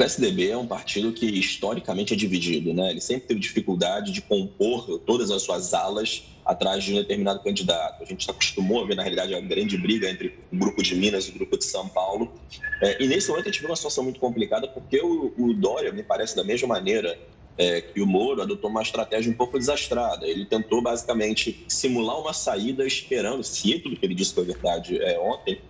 [0.00, 2.90] PSDB é um partido que historicamente é dividido, né?
[2.90, 8.02] Ele sempre teve dificuldade de compor todas as suas alas atrás de um determinado candidato.
[8.02, 10.94] A gente se acostumou a ver, na realidade, a grande briga entre o grupo de
[10.94, 12.32] Minas e o grupo de São Paulo.
[12.80, 16.02] É, e nesse momento a gente uma situação muito complicada, porque o, o Dória, me
[16.02, 17.18] parece, da mesma maneira
[17.58, 20.26] é, que o Moro adotou uma estratégia um pouco desastrada.
[20.26, 25.20] Ele tentou, basicamente, simular uma saída esperando, se tudo que ele disse foi verdade é,
[25.20, 25.60] ontem,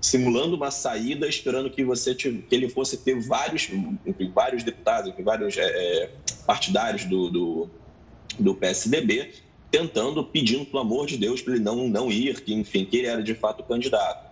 [0.00, 3.68] simulando uma saída, esperando que você que ele fosse ter vários,
[4.32, 6.10] vários deputados, vários é, é,
[6.46, 7.70] partidários do, do,
[8.38, 9.32] do, PSDB,
[9.70, 13.06] tentando, pedindo, pelo amor de Deus, para ele não, não ir, que, enfim, que ele
[13.08, 14.28] era de fato candidato.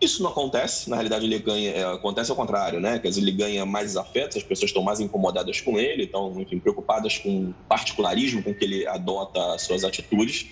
[0.00, 2.98] Isso não acontece, na realidade ele ganha, é, acontece ao contrário, né?
[2.98, 6.58] Quer dizer, ele ganha mais afetos, as pessoas estão mais incomodadas com ele, estão, enfim,
[6.58, 10.46] preocupadas com o particularismo com que ele adota as suas atitudes,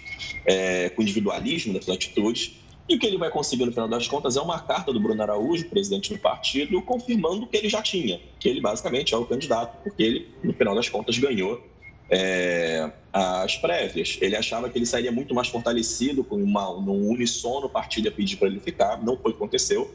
[0.45, 2.59] é, com o individualismo das suas atitudes.
[2.89, 5.23] E o que ele vai conseguir no final das contas é uma carta do Bruno
[5.23, 9.27] Araújo, presidente do partido, confirmando o que ele já tinha, que ele basicamente é o
[9.27, 11.63] candidato, porque ele, no final das contas, ganhou
[12.11, 14.17] é, as prévias.
[14.23, 18.37] Ele achava que ele sairia muito mais fortalecido com uma, num unissono partido ia pedir
[18.37, 19.95] para ele ficar, não foi o que aconteceu.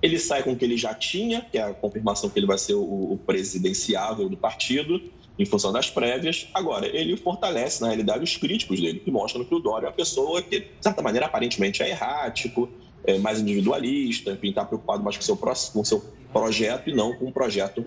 [0.00, 2.58] Ele sai com o que ele já tinha, que é a confirmação que ele vai
[2.58, 5.00] ser o, o presidenciável do partido,
[5.38, 6.48] em função das prévias.
[6.52, 9.94] Agora, ele fortalece, na realidade, os críticos dele, que mostram que o Dória é uma
[9.94, 12.68] pessoa que, de certa maneira, aparentemente é errático,
[13.04, 17.26] é mais individualista, enfim, está preocupado mais com seu, com seu projeto e não com
[17.26, 17.84] o projeto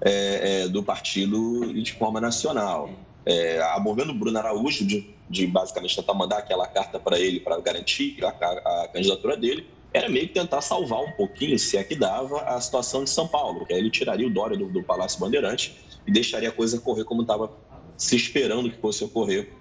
[0.00, 2.90] é, é, do partido de forma nacional.
[3.24, 7.38] É, a movendo o Bruno Araújo de, de, basicamente tentar mandar aquela carta para ele
[7.38, 11.76] para garantir a, a, a, candidatura dele, era meio que tentar salvar um pouquinho, se
[11.76, 14.68] é que dava, a situação de São Paulo, que aí ele tiraria o Dória do,
[14.68, 17.50] do Palácio Bandeirante e deixaria a coisa correr como estava
[17.96, 19.52] se esperando que fosse ocorrer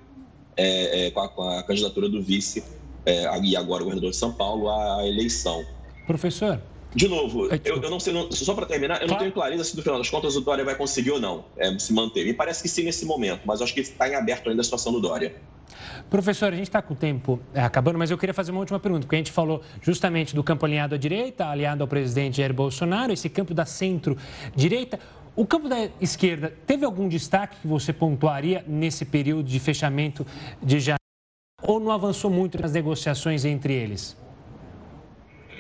[0.55, 2.63] é, é, com, a, com, a, candidatura do vice
[3.05, 5.63] é, e agora o governador de São Paulo à, eleição.
[6.05, 6.61] Professor?
[6.93, 9.75] De novo, eu, eu não sei, não, só para terminar, eu não tenho clareza se
[9.75, 12.25] no final das contas o Dória vai conseguir ou não é, se manter.
[12.25, 14.91] Me parece que sim nesse momento, mas acho que está em aberto ainda a situação
[14.91, 15.35] do Dória.
[16.09, 18.79] Professor, a gente está com o tempo é, acabando, mas eu queria fazer uma última
[18.79, 22.53] pergunta, porque a gente falou justamente do campo alinhado à direita, alinhado ao presidente Jair
[22.53, 24.99] Bolsonaro, esse campo da centro-direita.
[25.39, 30.27] O campo da esquerda teve algum destaque que você pontuaria nesse período de fechamento
[30.61, 30.99] de janeiro?
[31.63, 34.17] Ou não avançou muito nas negociações entre eles?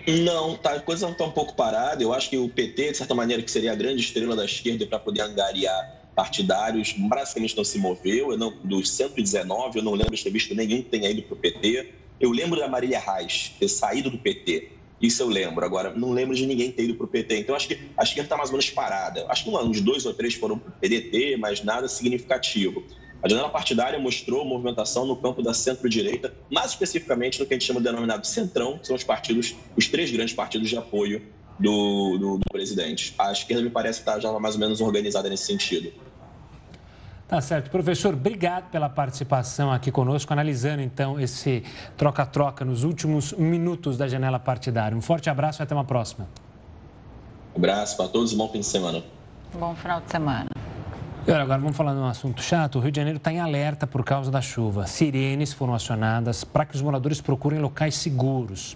[0.05, 2.03] Não, tá, a coisa está um pouco parada.
[2.03, 4.85] Eu acho que o PT, de certa maneira, que seria a grande estrela da esquerda
[4.85, 8.33] para poder angariar partidários, basicamente não se moveu.
[8.33, 11.35] Eu não, dos 119, eu não lembro de ter visto nenhum que tenha ido para
[11.35, 11.93] o PT.
[12.19, 14.73] Eu lembro da Marília Reis ter saído do PT.
[15.01, 15.63] Isso eu lembro.
[15.63, 17.39] Agora, não lembro de ninguém ter ido para o PT.
[17.39, 19.25] Então, acho que a esquerda está mais ou menos parada.
[19.29, 22.83] Acho que uns dois ou três foram para o PDT, mas nada significativo.
[23.21, 27.65] A janela partidária mostrou movimentação no campo da centro-direita, mais especificamente no que a gente
[27.65, 31.21] chama de denominado centrão, que são os partidos, os três grandes partidos de apoio
[31.59, 33.13] do, do, do presidente.
[33.19, 35.91] A esquerda me parece estar já mais ou menos organizada nesse sentido.
[37.29, 37.69] Tá certo.
[37.69, 41.63] Professor, obrigado pela participação aqui conosco, analisando então esse
[41.95, 44.97] troca-troca nos últimos minutos da janela partidária.
[44.97, 46.27] Um forte abraço e até uma próxima.
[47.53, 49.03] Um abraço para todos e bom fim de semana.
[49.53, 50.49] Bom final de semana.
[51.27, 52.79] E olha, agora vamos falar de um assunto chato.
[52.79, 54.87] O Rio de Janeiro está em alerta por causa da chuva.
[54.87, 58.75] Sirenes foram acionadas para que os moradores procurem locais seguros.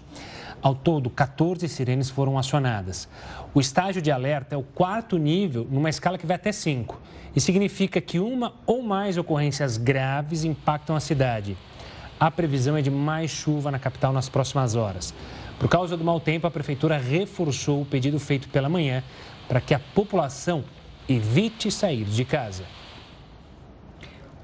[0.64, 3.06] Ao todo, 14 sirenes foram acionadas.
[3.52, 6.98] O estágio de alerta é o quarto nível numa escala que vai até 5
[7.36, 11.54] e significa que uma ou mais ocorrências graves impactam a cidade.
[12.18, 15.12] A previsão é de mais chuva na capital nas próximas horas.
[15.58, 19.04] Por causa do mau tempo, a prefeitura reforçou o pedido feito pela manhã
[19.46, 20.64] para que a população
[21.06, 22.64] evite sair de casa.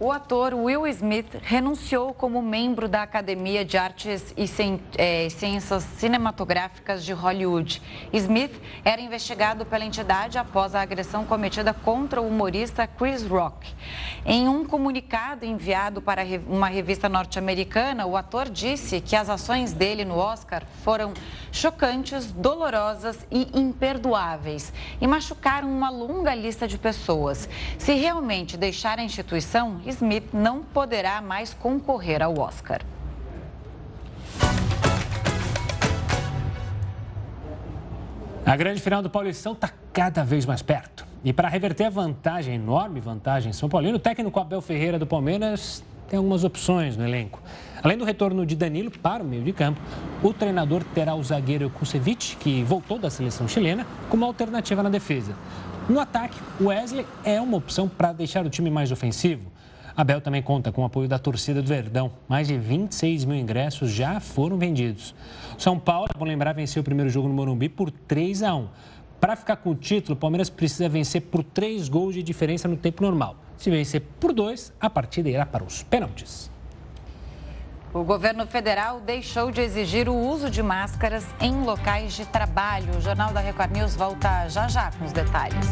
[0.02, 4.46] O ator Will Smith renunciou como membro da Academia de Artes e
[4.96, 7.82] é, Ciências Cinematográficas de Hollywood.
[8.10, 13.74] Smith era investigado pela entidade após a agressão cometida contra o humorista Chris Rock.
[14.24, 20.06] Em um comunicado enviado para uma revista norte-americana, o ator disse que as ações dele
[20.06, 21.12] no Oscar foram
[21.52, 27.46] chocantes, dolorosas e imperdoáveis e machucaram uma longa lista de pessoas.
[27.76, 32.80] Se realmente deixar a instituição, Smith não poderá mais concorrer ao Oscar.
[38.44, 41.06] A grande final do Paulistão está cada vez mais perto.
[41.22, 45.84] E para reverter a vantagem, enorme vantagem São Paulino, o técnico Abel Ferreira do Palmeiras
[46.08, 47.40] tem algumas opções no elenco.
[47.82, 49.80] Além do retorno de Danilo para o meio de campo,
[50.22, 55.34] o treinador terá o zagueiro Kusevich, que voltou da seleção chilena, como alternativa na defesa.
[55.88, 59.49] No ataque, Wesley é uma opção para deixar o time mais ofensivo.
[59.96, 62.12] Abel também conta com o apoio da torcida do Verdão.
[62.28, 65.14] Mais de 26 mil ingressos já foram vendidos.
[65.58, 68.68] São Paulo, é bom lembrar, venceu o primeiro jogo no Morumbi por 3 a 1.
[69.20, 72.76] Para ficar com o título, o Palmeiras precisa vencer por 3 gols de diferença no
[72.76, 73.36] tempo normal.
[73.58, 76.50] Se vencer por 2, a partida irá para os pênaltis.
[77.92, 82.96] O governo federal deixou de exigir o uso de máscaras em locais de trabalho.
[82.96, 85.66] O Jornal da Record News volta já já com os detalhes.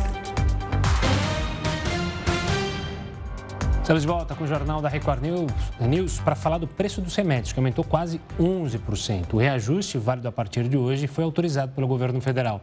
[3.88, 7.16] Estamos de volta com o Jornal da Record News, News para falar do preço dos
[7.16, 9.32] remédios, que aumentou quase 11%.
[9.32, 12.60] O reajuste, válido a partir de hoje, foi autorizado pelo governo federal.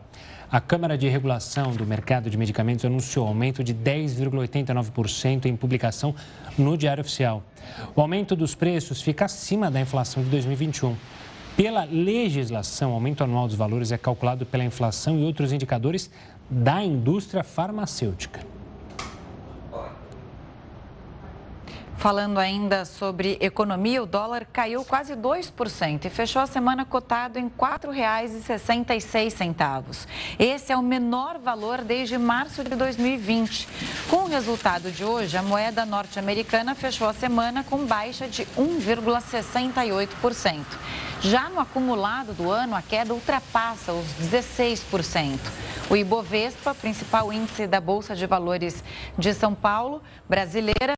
[0.52, 6.14] A Câmara de Regulação do Mercado de Medicamentos anunciou aumento de 10,89% em publicação
[6.60, 7.42] no Diário Oficial.
[7.96, 10.96] O aumento dos preços fica acima da inflação de 2021.
[11.58, 16.12] Pela legislação, o aumento anual dos valores é calculado pela inflação e outros indicadores
[16.52, 18.54] da indústria farmacêutica.
[22.06, 27.46] Falando ainda sobre economia, o dólar caiu quase 2% e fechou a semana cotado em
[27.46, 30.06] R$ 4,66.
[30.38, 33.68] Esse é o menor valor desde março de 2020.
[34.08, 40.64] Com o resultado de hoje, a moeda norte-americana fechou a semana com baixa de 1,68%.
[41.22, 45.40] Já no acumulado do ano, a queda ultrapassa os 16%.
[45.90, 48.84] O Ibovespa, principal índice da Bolsa de Valores
[49.18, 50.94] de São Paulo, brasileira,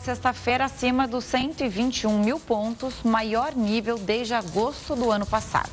[0.00, 5.70] sexta-feira acima dos 121 mil pontos, maior nível desde agosto do ano passado.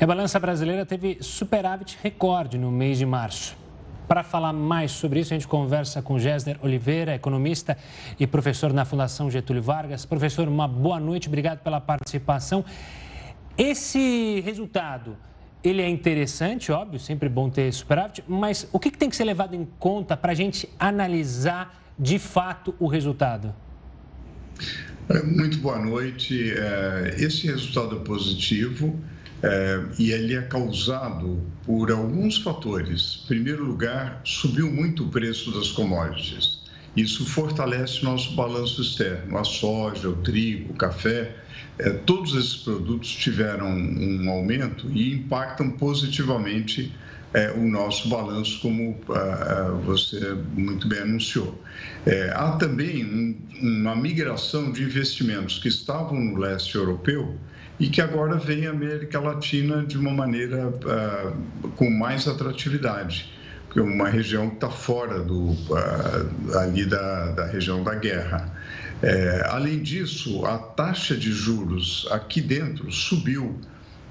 [0.00, 3.56] A balança brasileira teve superávit recorde no mês de março.
[4.08, 7.78] Para falar mais sobre isso, a gente conversa com Gésner Oliveira, economista
[8.18, 10.04] e professor na Fundação Getúlio Vargas.
[10.04, 12.64] Professor, uma boa noite, obrigado pela participação.
[13.56, 15.16] Esse resultado,
[15.62, 19.24] ele é interessante, óbvio, sempre bom ter superávit, mas o que, que tem que ser
[19.24, 23.54] levado em conta para a gente analisar de fato o resultado?
[25.10, 26.50] É, muito boa noite.
[26.52, 28.98] É, esse resultado é positivo
[29.42, 33.20] é, e ele é causado por alguns fatores.
[33.24, 36.60] Em primeiro lugar, subiu muito o preço das commodities.
[36.96, 39.36] Isso fortalece nosso balanço externo.
[39.36, 41.36] A soja, o trigo, o café,
[42.04, 46.92] todos esses produtos tiveram um aumento e impactam positivamente
[47.32, 51.60] é, o nosso balanço, como ah, ah, você muito bem anunciou.
[52.04, 57.36] É, há também um, uma migração de investimentos que estavam no leste europeu
[57.78, 61.32] e que agora vem à América Latina de uma maneira ah,
[61.76, 63.32] com mais atratividade.
[63.76, 65.56] uma região que está fora do,
[66.58, 68.60] ali da, da região da guerra.
[69.02, 73.58] É, além disso, a taxa de juros aqui dentro subiu.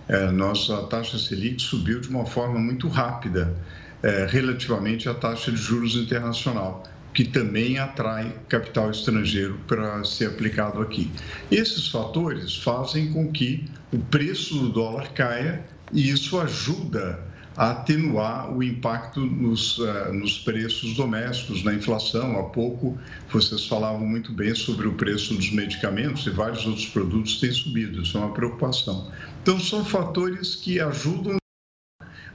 [0.09, 3.55] É, nossa taxa Selic subiu de uma forma muito rápida
[4.01, 6.83] é, relativamente à taxa de juros internacional,
[7.13, 11.11] que também atrai capital estrangeiro para ser aplicado aqui.
[11.51, 17.28] Esses fatores fazem com que o preço do dólar caia e isso ajuda
[17.59, 22.39] atenuar o impacto nos, uh, nos preços domésticos, na inflação.
[22.39, 22.97] Há pouco
[23.29, 28.01] vocês falavam muito bem sobre o preço dos medicamentos e vários outros produtos têm subido,
[28.01, 29.11] isso é uma preocupação.
[29.41, 31.37] Então, são fatores que ajudam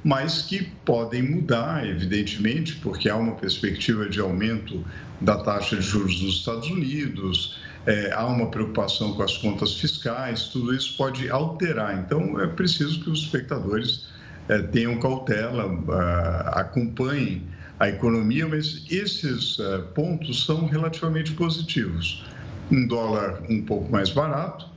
[0.04, 4.84] mas que podem mudar, evidentemente, porque há uma perspectiva de aumento
[5.18, 10.48] da taxa de juros dos Estados Unidos, é, há uma preocupação com as contas fiscais,
[10.48, 11.98] tudo isso pode alterar.
[11.98, 14.04] Então, é preciso que os espectadores
[14.48, 17.42] é, tenham cautela, é, acompanhem
[17.78, 22.24] a economia, mas esses é, pontos são relativamente positivos.
[22.70, 24.68] Um dólar um pouco mais barato,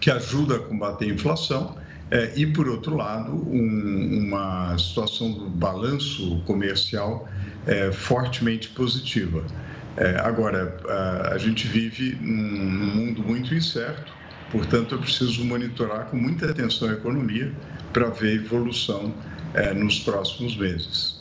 [0.00, 1.76] que ajuda a combater a inflação,
[2.10, 7.28] é, e, por outro lado, um, uma situação do balanço comercial
[7.66, 9.44] é, fortemente positiva.
[9.96, 14.12] É, agora, a, a, gente vive num, num mundo muito incerto,
[14.50, 17.52] portanto, eu preciso monitorar com muita atenção a economia
[17.92, 19.14] para ver evolução
[19.54, 21.19] é, nos próximos meses.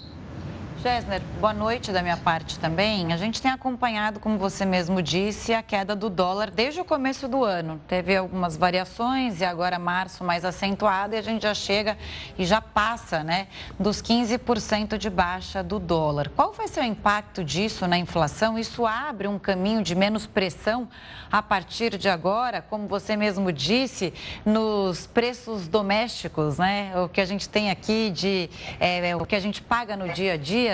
[0.81, 3.11] Gessner, boa noite da minha parte também.
[3.11, 7.27] A gente tem acompanhado, como você mesmo disse, a queda do dólar desde o começo
[7.27, 7.81] do ano.
[7.85, 11.97] Teve algumas variações e agora março mais acentuada e a gente já chega
[12.37, 16.29] e já passa né, dos 15% de baixa do dólar.
[16.33, 18.57] Qual vai ser o impacto disso na inflação?
[18.57, 20.87] Isso abre um caminho de menos pressão
[21.29, 24.13] a partir de agora, como você mesmo disse,
[24.45, 26.93] nos preços domésticos, né?
[27.03, 28.49] O que a gente tem aqui de
[28.79, 30.68] é, o que a gente paga no dia a dia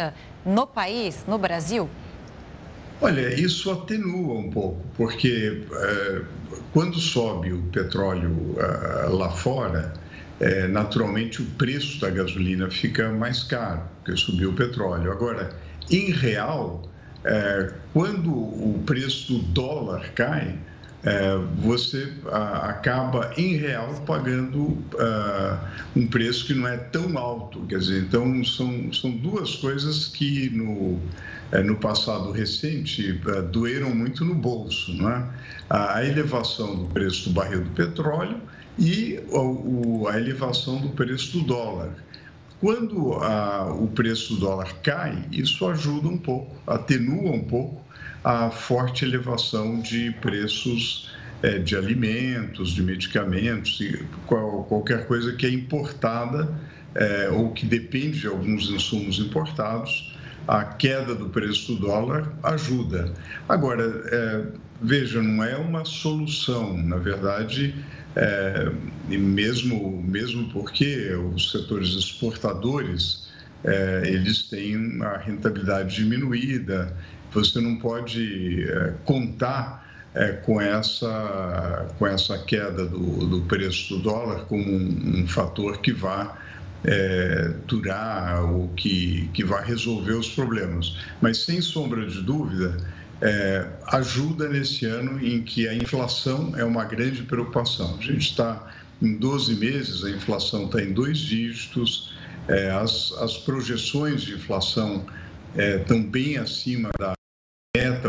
[0.46, 1.90] no país, no Brasil?
[3.02, 6.22] Olha, isso atenua um pouco, porque é,
[6.72, 9.94] quando sobe o petróleo é, lá fora,
[10.40, 15.12] é, naturalmente o preço da gasolina fica mais caro, porque subiu o petróleo.
[15.12, 15.50] Agora,
[15.90, 16.90] em real,
[17.92, 20.58] quando o preço do dólar cai,
[21.06, 25.60] é, você a, acaba em real pagando a,
[25.96, 27.62] um preço que não é tão alto.
[27.68, 31.00] Quer dizer, então são, são duas coisas que no,
[31.52, 35.28] é, no passado recente é, doeram muito no bolso, é?
[35.70, 38.42] a, a elevação do preço do barril do petróleo
[38.78, 41.92] e o, a elevação do preço do dólar.
[42.60, 47.85] Quando a, o preço do dólar cai, isso ajuda um pouco, atenua um pouco
[48.26, 51.12] a forte elevação de preços
[51.44, 53.80] é, de alimentos, de medicamentos,
[54.26, 56.52] qual, qualquer coisa que é importada
[56.96, 60.18] é, ou que depende de alguns insumos importados,
[60.48, 63.14] a queda do preço do dólar ajuda.
[63.48, 64.46] Agora, é,
[64.82, 67.76] veja, não é uma solução, na verdade,
[68.16, 68.72] é,
[69.08, 73.26] mesmo, mesmo porque os setores exportadores
[73.66, 76.96] é, eles têm a rentabilidade diminuída,
[77.36, 84.02] você não pode é, contar é, com, essa, com essa queda do, do preço do
[84.02, 86.38] dólar como um, um fator que vá
[86.86, 90.98] é, durar ou que, que vá resolver os problemas.
[91.22, 92.78] Mas, sem sombra de dúvida,
[93.22, 97.98] é, ajuda nesse ano em que a inflação é uma grande preocupação.
[98.00, 98.72] A gente está
[99.02, 102.14] em 12 meses, a inflação está em dois dígitos,
[102.48, 105.06] é, as, as projeções de inflação
[105.58, 107.15] é, estão bem acima da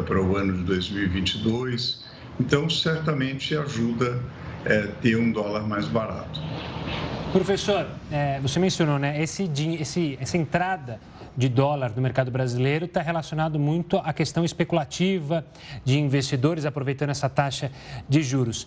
[0.06, 2.04] para o ano de 2022.
[2.40, 4.22] Então, certamente ajuda
[4.64, 6.40] é, ter um dólar mais barato.
[7.32, 9.20] Professor, é, você mencionou, né?
[9.20, 9.50] Esse,
[9.80, 11.00] esse, essa entrada
[11.36, 15.44] de dólar no mercado brasileiro está relacionado muito à questão especulativa
[15.84, 17.70] de investidores aproveitando essa taxa
[18.08, 18.66] de juros.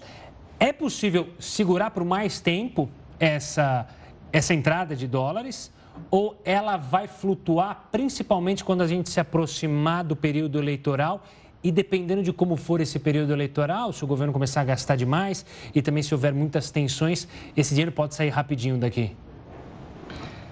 [0.59, 3.87] É possível segurar por mais tempo essa,
[4.31, 5.71] essa entrada de dólares?
[6.09, 11.23] Ou ela vai flutuar principalmente quando a gente se aproximar do período eleitoral
[11.63, 15.45] e dependendo de como for esse período eleitoral, se o governo começar a gastar demais
[15.75, 19.11] e também se houver muitas tensões, esse dinheiro pode sair rapidinho daqui?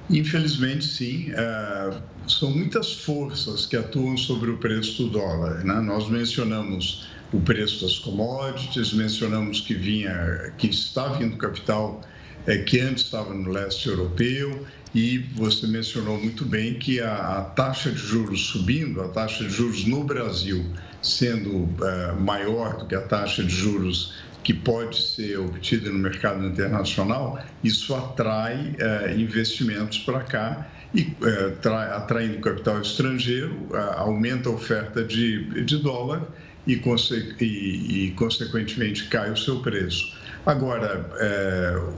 [0.09, 1.31] Infelizmente, sim.
[1.31, 5.63] É, são muitas forças que atuam sobre o preço do dólar.
[5.63, 5.79] Né?
[5.81, 12.01] Nós mencionamos o preço das commodities, mencionamos que vinha, que está vindo capital
[12.45, 14.65] é, que antes estava no leste europeu
[14.97, 19.51] e você mencionou muito bem que a, a, taxa de juros subindo, a taxa de
[19.51, 20.65] juros no Brasil
[21.03, 26.43] sendo é, maior do que a taxa de juros que pode ser obtida no mercado
[26.43, 33.67] internacional, isso atrai é, investimentos para cá e é, atraindo capital estrangeiro,
[33.97, 36.27] aumenta a oferta de, de dólar
[36.65, 36.73] e,
[37.39, 40.17] e, consequentemente, cai o seu preço.
[40.43, 41.05] Agora,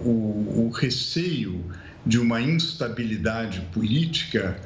[0.04, 1.64] o, o, receio
[2.06, 4.60] de uma instabilidade política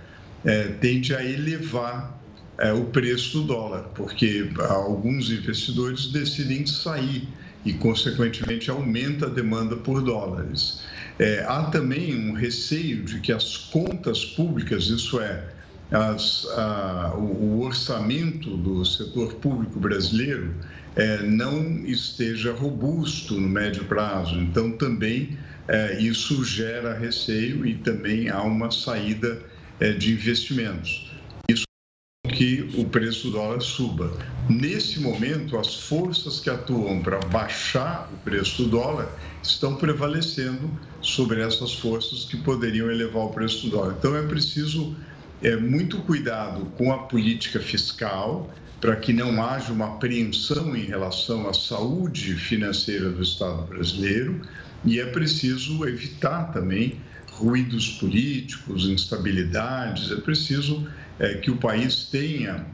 [0.45, 2.19] é, tende a elevar
[2.57, 7.27] é, o preço do dólar, porque alguns investidores decidem sair
[7.65, 10.81] e, consequentemente, aumenta a demanda por dólares.
[11.17, 15.43] É, há também um receio de que as contas públicas, isso é,
[15.91, 20.53] as, a, o, orçamento do setor público brasileiro,
[20.95, 24.35] é, não esteja robusto no médio prazo.
[24.39, 29.41] Então, também é, isso gera receio e também há uma saída
[29.79, 31.11] é, de investimentos
[32.33, 34.11] que o preço do dólar suba.
[34.49, 39.09] Nesse momento, as forças que atuam para baixar o preço do dólar
[39.41, 43.95] estão prevalecendo sobre essas forças que poderiam elevar o preço do dólar.
[43.99, 44.95] Então, é preciso
[45.43, 48.51] é, muito cuidado com a política fiscal
[48.81, 54.41] para que não haja uma apreensão em relação à saúde financeira do Estado brasileiro
[54.85, 56.99] e é preciso evitar também
[57.31, 60.87] ruídos políticos, instabilidades, é preciso
[61.19, 62.65] é, que o país tenha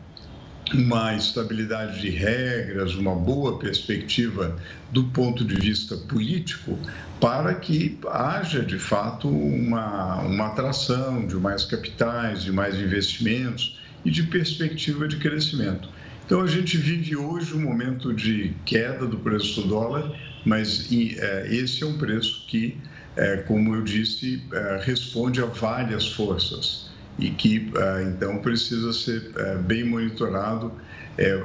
[0.73, 4.55] uma estabilidade de regras, uma boa perspectiva
[4.91, 6.77] do ponto de vista político,
[7.19, 14.11] para que haja de fato uma, uma atração de mais capitais, de mais investimentos e
[14.11, 15.89] de perspectiva de crescimento.
[16.25, 21.47] Então a gente vive hoje um momento de queda do preço do dólar, mas é,
[21.49, 22.77] esse é um preço que,
[23.15, 27.69] é, como eu disse, é, responde a várias forças e que
[28.13, 29.33] então precisa ser
[29.65, 30.71] bem monitorado.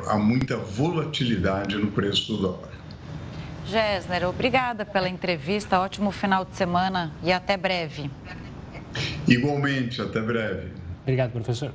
[0.07, 2.71] Há muita volatilidade no preço do dólar.
[3.67, 5.81] Gessner, obrigada pela entrevista.
[5.81, 8.09] Ótimo final de semana e até breve.
[9.27, 10.69] Igualmente, até breve.
[11.03, 11.73] Obrigado, professor.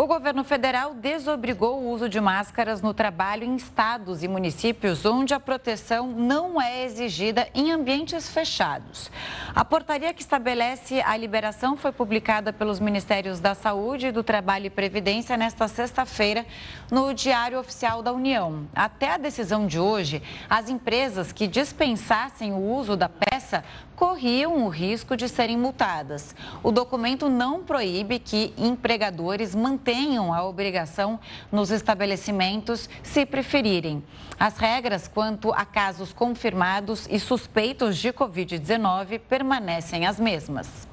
[0.00, 5.34] O governo federal desobrigou o uso de máscaras no trabalho em estados e municípios onde
[5.34, 9.10] a proteção não é exigida em ambientes fechados.
[9.52, 14.70] A portaria que estabelece a liberação foi publicada pelos Ministérios da Saúde, do Trabalho e
[14.70, 16.46] Previdência nesta sexta-feira
[16.92, 18.68] no Diário Oficial da União.
[18.76, 23.64] Até a decisão de hoje, as empresas que dispensassem o uso da peça
[23.98, 26.32] corriam o risco de serem multadas.
[26.62, 31.18] O documento não proíbe que empregadores mantenham a obrigação
[31.50, 34.04] nos estabelecimentos se preferirem.
[34.38, 40.86] As regras quanto a casos confirmados e suspeitos de Covid-19 permanecem as mesmas.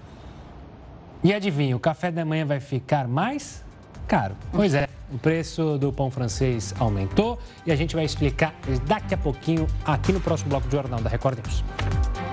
[1.23, 3.63] E adivinha, o café da manhã vai ficar mais
[4.07, 4.35] caro?
[4.51, 4.89] Pois é.
[5.11, 7.37] O preço do pão francês aumentou
[7.67, 8.55] e a gente vai explicar
[8.87, 12.24] daqui a pouquinho aqui no próximo bloco de Jornal da Record News.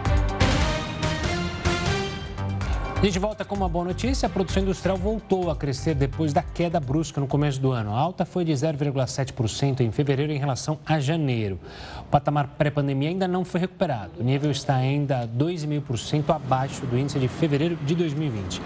[3.03, 6.41] A gente volta com uma boa notícia: a produção industrial voltou a crescer depois da
[6.41, 7.93] queda brusca no começo do ano.
[7.93, 11.59] A alta foi de 0,7% em fevereiro em relação a janeiro.
[11.99, 14.21] O patamar pré-pandemia ainda não foi recuperado.
[14.21, 18.63] O nível está ainda 2,5% abaixo do índice de fevereiro de 2020.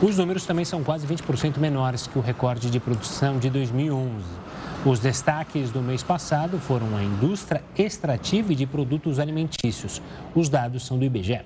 [0.00, 4.24] Os números também são quase 20% menores que o recorde de produção de 2011.
[4.86, 10.00] Os destaques do mês passado foram a indústria extrativa e de produtos alimentícios.
[10.34, 11.42] Os dados são do IBGE.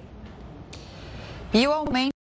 [1.53, 2.17] E o aumento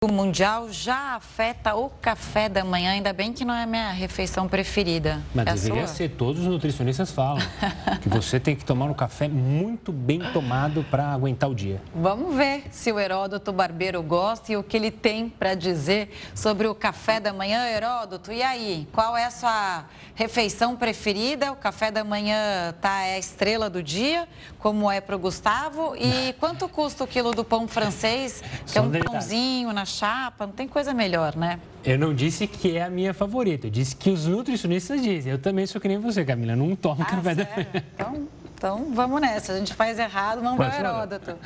[0.00, 3.90] o Mundial já afeta o café da manhã, ainda bem que não é a minha
[3.90, 5.20] refeição preferida.
[5.34, 7.42] Mas é deveria ser, todos os nutricionistas falam.
[8.00, 11.82] que você tem que tomar um café muito bem tomado para aguentar o dia.
[11.92, 16.68] Vamos ver se o Heródoto Barbeiro gosta e o que ele tem para dizer sobre
[16.68, 17.66] o café da manhã.
[17.66, 18.86] Heródoto, e aí?
[18.92, 19.84] Qual é a sua
[20.14, 21.50] refeição preferida?
[21.50, 24.28] O café da manhã tá é a estrela do dia,
[24.58, 25.94] como é para o Gustavo.
[25.96, 30.52] E quanto custa o quilo do pão francês, que é um pãozinho na chapa, não
[30.52, 31.60] tem coisa melhor, né?
[31.84, 35.32] Eu não disse que é a minha favorita, eu disse que os nutricionistas dizem.
[35.32, 37.66] Eu também sou que nem você, Camila, não tomo ah, café da manhã.
[37.94, 38.28] Então,
[38.58, 41.36] então vamos nessa, a gente faz errado, vamos o Heródoto.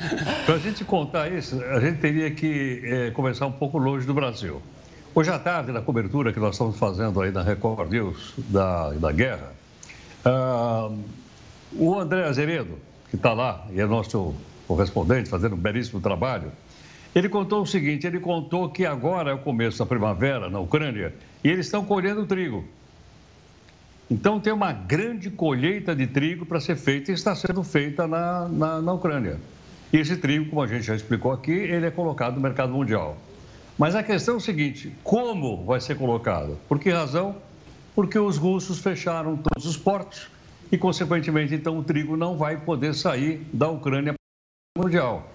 [0.45, 4.15] Para a gente contar isso, a gente teria que é, começar um pouco longe do
[4.15, 4.59] Brasil.
[5.13, 9.11] Hoje à tarde, na cobertura que nós estamos fazendo aí na Record News da, da
[9.11, 9.53] guerra,
[10.25, 10.97] uh,
[11.77, 12.79] o André Azeredo,
[13.13, 14.33] que está lá e é nosso
[14.67, 16.51] correspondente, fazendo um belíssimo trabalho,
[17.13, 21.13] ele contou o seguinte: ele contou que agora é o começo da primavera na Ucrânia
[21.43, 22.65] e eles estão colhendo trigo.
[24.09, 28.49] Então tem uma grande colheita de trigo para ser feita e está sendo feita na,
[28.49, 29.39] na, na Ucrânia.
[29.91, 33.15] E esse trigo, como a gente já explicou aqui, ele é colocado no mercado mundial.
[33.77, 36.57] Mas a questão é o seguinte: como vai ser colocado?
[36.67, 37.35] Por que razão?
[37.93, 40.33] Porque os russos fecharam todos os portos
[40.73, 44.15] e, consequentemente, então o trigo não vai poder sair da Ucrânia
[44.75, 45.31] mundial.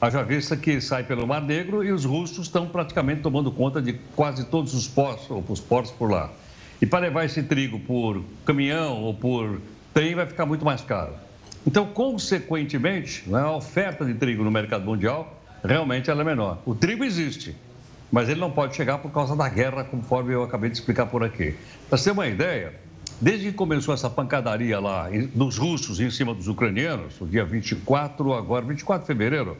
[0.00, 3.92] Haja vista que sai pelo Mar Negro e os russos estão praticamente tomando conta de
[4.16, 6.28] quase todos os portos, os portos por lá.
[6.82, 9.60] E para levar esse trigo por caminhão ou por
[9.94, 11.12] trem vai ficar muito mais caro.
[11.64, 16.58] Então, consequentemente, né, a oferta de trigo no mercado mundial realmente ela é menor.
[16.66, 17.54] O trigo existe,
[18.10, 21.22] mas ele não pode chegar por causa da guerra, conforme eu acabei de explicar por
[21.22, 21.54] aqui.
[21.88, 22.74] Para ter uma ideia,
[23.20, 28.32] desde que começou essa pancadaria lá dos russos em cima dos ucranianos, no dia 24,
[28.32, 29.56] agora 24 de fevereiro,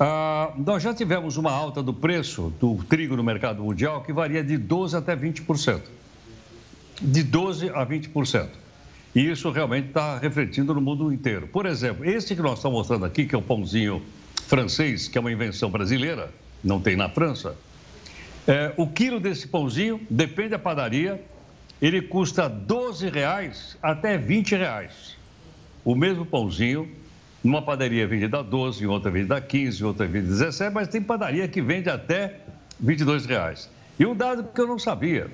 [0.00, 4.42] ah, nós já tivemos uma alta do preço do trigo no mercado mundial que varia
[4.42, 5.80] de 12% até 20%.
[7.00, 8.48] De 12% a 20%.
[9.14, 11.46] E isso realmente está refletindo no mundo inteiro.
[11.48, 14.02] Por exemplo, esse que nós estamos mostrando aqui, que é o pãozinho
[14.46, 16.32] francês, que é uma invenção brasileira,
[16.62, 17.56] não tem na França.
[18.46, 21.22] É, o quilo desse pãozinho, depende da padaria,
[21.80, 25.16] ele custa 12 reais até 20 reais.
[25.84, 26.88] O mesmo pãozinho
[27.42, 31.46] numa padaria vende da 12, outra vende da 15, outra vende 17, mas tem padaria
[31.46, 32.40] que vende até
[32.80, 33.70] 22 reais.
[33.98, 35.30] E um dado que eu não sabia,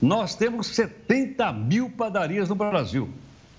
[0.00, 3.08] nós temos 70 mil padarias no Brasil.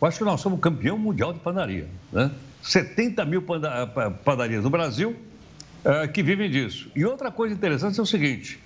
[0.02, 1.88] Eu acho que nós somos campeão mundial de padaria.
[2.12, 2.32] Né?
[2.64, 3.44] 70 mil
[4.24, 5.16] padarias no Brasil
[5.86, 6.90] é, que vivem disso.
[6.96, 8.60] E outra coisa interessante é o seguinte: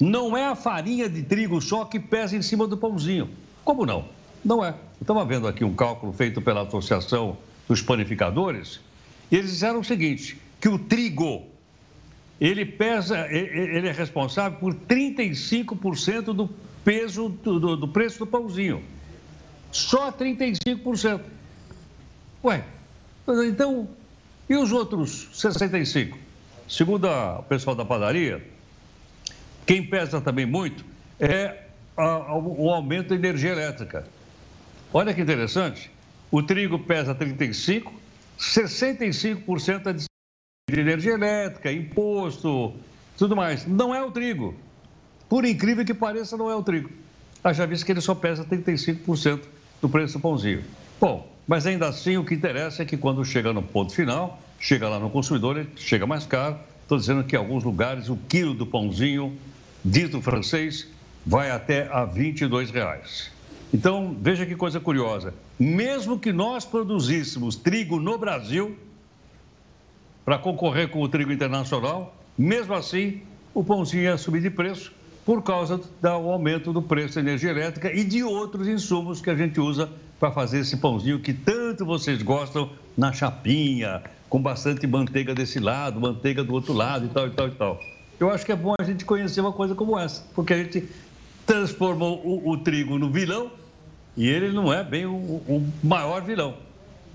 [0.00, 3.28] não é a farinha de trigo só que pesa em cima do pãozinho.
[3.62, 4.06] Como não?
[4.42, 4.74] Não é.
[5.00, 7.36] Estava vendo aqui um cálculo feito pela Associação
[7.68, 8.80] dos panificadores,
[9.30, 11.44] e eles disseram o seguinte, que o trigo,
[12.40, 16.48] ele pesa, ele é responsável por 35% do
[16.84, 18.82] peso do, do, do preço do pãozinho.
[19.70, 21.20] Só 35%.
[22.42, 22.64] Ué,
[23.46, 23.88] então,
[24.48, 26.14] e os outros 65%?
[26.68, 28.44] Segundo a, o pessoal da padaria,
[29.70, 30.84] quem pesa também muito
[31.20, 31.66] é
[31.96, 34.04] a, a, o aumento da energia elétrica.
[34.92, 35.88] Olha que interessante.
[36.28, 37.92] O trigo pesa 35,
[38.36, 42.74] 65% é de energia elétrica, imposto,
[43.16, 43.64] tudo mais.
[43.64, 44.56] Não é o trigo.
[45.28, 46.90] Por incrível que pareça, não é o trigo.
[47.54, 49.42] já visto que ele só pesa 35%
[49.80, 50.64] do preço do pãozinho.
[51.00, 54.88] Bom, mas ainda assim o que interessa é que quando chega no ponto final, chega
[54.88, 56.58] lá no consumidor, ele chega mais caro.
[56.82, 59.38] Estou dizendo que em alguns lugares o quilo do pãozinho,
[59.84, 60.86] dito francês,
[61.26, 63.30] vai até a 22 reais.
[63.72, 65.32] Então, veja que coisa curiosa.
[65.58, 68.76] Mesmo que nós produzíssemos trigo no Brasil,
[70.24, 73.20] para concorrer com o trigo internacional, mesmo assim,
[73.54, 74.92] o pãozinho ia subir de preço
[75.24, 79.34] por causa do aumento do preço da energia elétrica e de outros insumos que a
[79.34, 85.34] gente usa para fazer esse pãozinho que tanto vocês gostam na chapinha, com bastante manteiga
[85.34, 87.80] desse lado, manteiga do outro lado e tal, e tal, e tal.
[88.20, 90.86] Eu acho que é bom a gente conhecer uma coisa como essa, porque a gente
[91.46, 93.50] transformou o, o trigo no vilão
[94.14, 96.54] e ele não é bem o, o maior vilão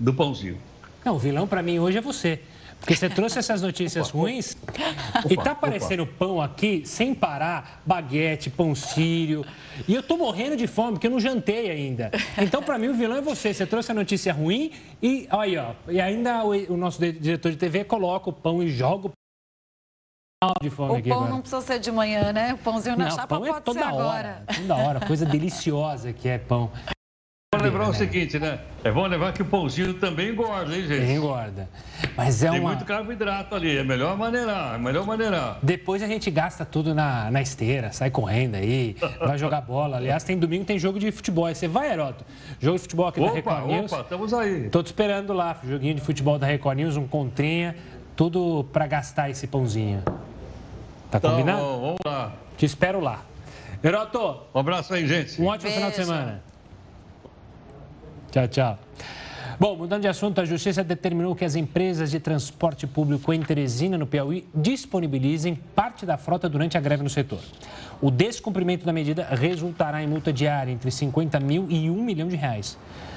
[0.00, 0.58] do pãozinho.
[1.04, 2.40] Não, o vilão para mim hoje é você.
[2.80, 6.12] Porque você trouxe essas notícias opa, ruins opa, e tá aparecendo opa.
[6.18, 9.46] pão aqui sem parar, baguete, pão sírio.
[9.86, 12.10] E eu tô morrendo de fome porque eu não jantei ainda.
[12.36, 13.54] Então, para mim, o vilão é você.
[13.54, 15.72] Você trouxe a notícia ruim e aí, ó.
[15.88, 19.12] E ainda o, o nosso diretor de TV coloca o pão e joga o
[20.60, 21.32] de fome o aqui pão agora.
[21.32, 22.52] não precisa ser de manhã, né?
[22.52, 24.42] O pãozinho na não, chapa pão é pode é ser hora, agora.
[24.54, 26.70] Toda hora, coisa deliciosa que é pão.
[27.54, 28.60] Vamos lembrar o seguinte, né?
[28.84, 31.10] É bom lembrar que o pãozinho também engorda, hein, gente?
[31.10, 31.70] Engorda.
[32.14, 32.68] Mas é Tem uma...
[32.68, 35.58] muito carboidrato ali, é melhor maneirar, é melhor maneirar.
[35.62, 39.96] Depois a gente gasta tudo na, na esteira, sai correndo aí, vai jogar bola.
[39.96, 41.46] Aliás, tem domingo, tem jogo de futebol.
[41.46, 42.26] Aí você vai, Heroto?
[42.60, 43.92] Jogo de futebol aqui opa, da Record News.
[43.92, 44.68] Opa, estamos aí.
[44.68, 47.74] Tô te esperando lá, joguinho de futebol da Record News, um contrinha,
[48.14, 50.02] tudo para gastar esse pãozinho.
[51.10, 51.62] Tá então, combinado?
[51.62, 52.32] Vamos lá.
[52.56, 53.22] Te espero lá.
[53.82, 54.40] Heroto.
[54.54, 55.40] Um abraço aí, gente.
[55.40, 55.74] Um ótimo Beijo.
[55.76, 56.42] final de semana.
[58.30, 58.78] Tchau, tchau.
[59.58, 63.96] Bom, mudando de assunto, a Justiça determinou que as empresas de transporte público em Teresina,
[63.96, 67.38] no Piauí, disponibilizem parte da frota durante a greve no setor.
[68.02, 72.36] O descumprimento da medida resultará em multa diária entre 50 mil e 1 milhão de
[72.36, 72.76] reais.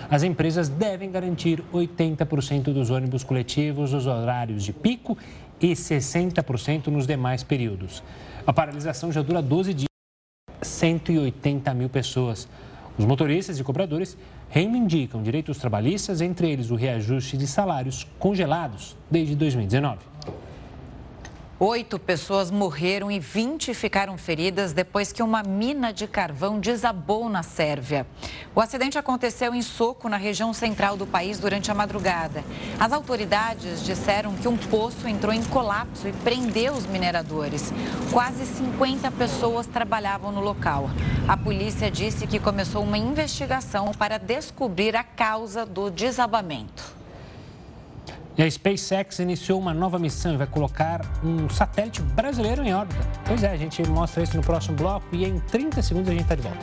[0.10, 5.18] As empresas devem garantir 80% dos ônibus coletivos nos horários de pico
[5.62, 8.04] e 60% nos demais períodos.
[8.46, 9.90] A paralisação já dura 12 dias,
[10.62, 12.48] 180 mil pessoas.
[12.98, 14.18] Os motoristas e cobradores
[14.50, 20.00] reivindicam direitos trabalhistas, entre eles o reajuste de salários congelados desde 2019.
[21.62, 27.44] Oito pessoas morreram e 20 ficaram feridas depois que uma mina de carvão desabou na
[27.44, 28.08] Sérvia.
[28.56, 32.46] O acidente aconteceu em Soco, na região central do país, durante a madrugada.
[32.80, 37.74] As autoridades disseram que um poço entrou em colapso e prendeu os mineradores.
[38.10, 40.90] Quase 50 pessoas trabalhavam no local.
[41.28, 46.99] A polícia disse que começou uma investigação para descobrir a causa do desabamento.
[48.38, 53.00] E a SpaceX iniciou uma nova missão e vai colocar um satélite brasileiro em órbita.
[53.26, 56.24] Pois é, a gente mostra isso no próximo bloco e em 30 segundos a gente
[56.24, 56.60] está de volta.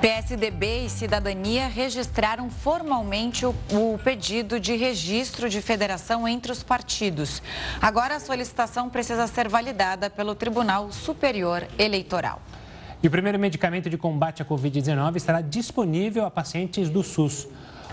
[0.00, 7.42] PSDB e Cidadania registraram formalmente o, o, pedido de registro de federação entre os partidos.
[7.82, 12.40] Agora a solicitação precisa ser validada pelo Tribunal Superior Eleitoral.
[13.00, 17.46] E o primeiro medicamento de combate à Covid-19 estará disponível a pacientes do SUS.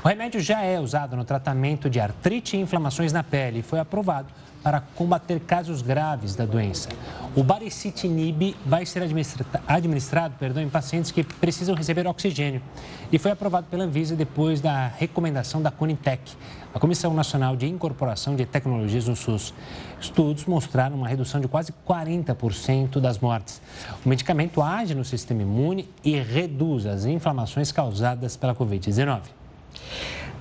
[0.03, 3.79] O remédio já é usado no tratamento de artrite e inflamações na pele e foi
[3.79, 4.33] aprovado
[4.63, 6.89] para combater casos graves da doença.
[7.35, 9.03] O baricitinib vai ser
[9.67, 12.63] administrado perdão, em pacientes que precisam receber oxigênio
[13.11, 16.33] e foi aprovado pela Anvisa depois da recomendação da Conitec,
[16.75, 19.53] a Comissão Nacional de Incorporação de Tecnologias no SUS.
[20.01, 23.61] Estudos mostraram uma redução de quase 40% das mortes.
[24.05, 29.21] O medicamento age no sistema imune e reduz as inflamações causadas pela Covid-19.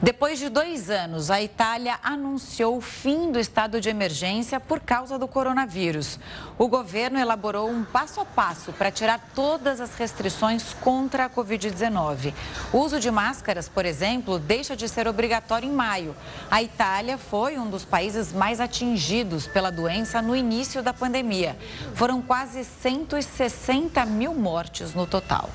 [0.04, 5.18] Depois de dois anos, a Itália anunciou o fim do estado de emergência por causa
[5.18, 6.20] do coronavírus.
[6.58, 12.34] O governo elaborou um passo a passo para tirar todas as restrições contra a Covid-19.
[12.70, 16.14] O uso de máscaras, por exemplo, deixa de ser obrigatório em maio.
[16.50, 21.56] A Itália foi um dos países mais atingidos pela doença no início da pandemia.
[21.94, 25.48] Foram quase 160 mil mortes no total.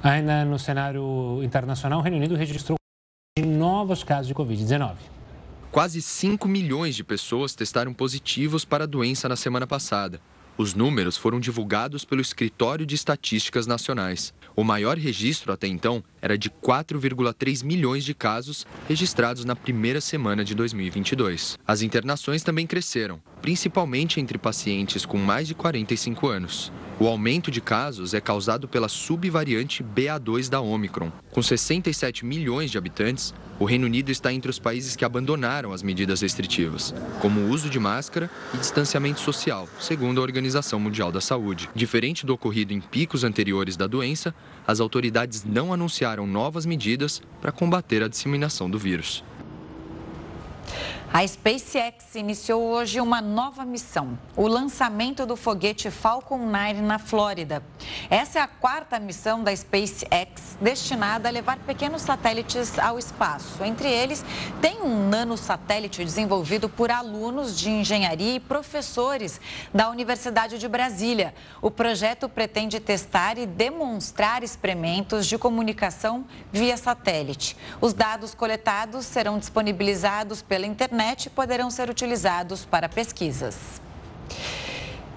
[0.00, 2.77] Ainda no cenário internacional, o Reino Unido registrou
[3.78, 4.96] novos casos de Covid-19.
[5.70, 10.20] Quase 5 milhões de pessoas testaram positivos para a doença na semana passada.
[10.58, 14.34] Os números foram divulgados pelo Escritório de Estatísticas Nacionais.
[14.56, 20.44] O maior registro até então era de 4,3 milhões de casos registrados na primeira semana
[20.44, 21.56] de 2022.
[21.64, 26.72] As internações também cresceram, principalmente entre pacientes com mais de 45 anos.
[26.98, 31.12] O aumento de casos é causado pela subvariante BA2 da Omicron.
[31.30, 35.84] Com 67 milhões de habitantes, o Reino Unido está entre os países que abandonaram as
[35.84, 40.47] medidas restritivas, como o uso de máscara e distanciamento social, segundo a Organização
[40.78, 41.68] Mundial da Saúde.
[41.74, 44.34] Diferente do ocorrido em picos anteriores da doença,
[44.66, 49.24] as autoridades não anunciaram novas medidas para combater a disseminação do vírus.
[51.10, 57.62] A SpaceX iniciou hoje uma nova missão, o lançamento do foguete Falcon 9 na Flórida.
[58.10, 63.64] Essa é a quarta missão da SpaceX destinada a levar pequenos satélites ao espaço.
[63.64, 64.22] Entre eles,
[64.60, 69.40] tem um nanosatélite desenvolvido por alunos de engenharia e professores
[69.72, 71.34] da Universidade de Brasília.
[71.62, 77.56] O projeto pretende testar e demonstrar experimentos de comunicação via satélite.
[77.80, 83.80] Os dados coletados serão disponibilizados pela internet internet poderão ser utilizados para pesquisas.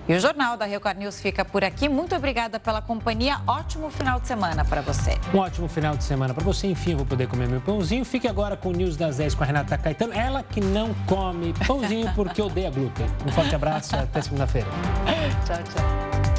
[0.08, 1.88] E o Jornal da Record News fica por aqui.
[1.88, 3.40] Muito obrigada pela companhia.
[3.48, 5.18] Ótimo final de semana para você.
[5.34, 6.68] Um ótimo final de semana para você.
[6.68, 8.04] Enfim, vou poder comer meu pãozinho.
[8.04, 10.14] Fique agora com o News das 10 com a Renata Caetano.
[10.14, 13.06] Ela que não come pãozinho porque odeia glúten.
[13.26, 14.68] Um forte abraço e até segunda-feira.
[15.46, 16.31] tchau, tchau.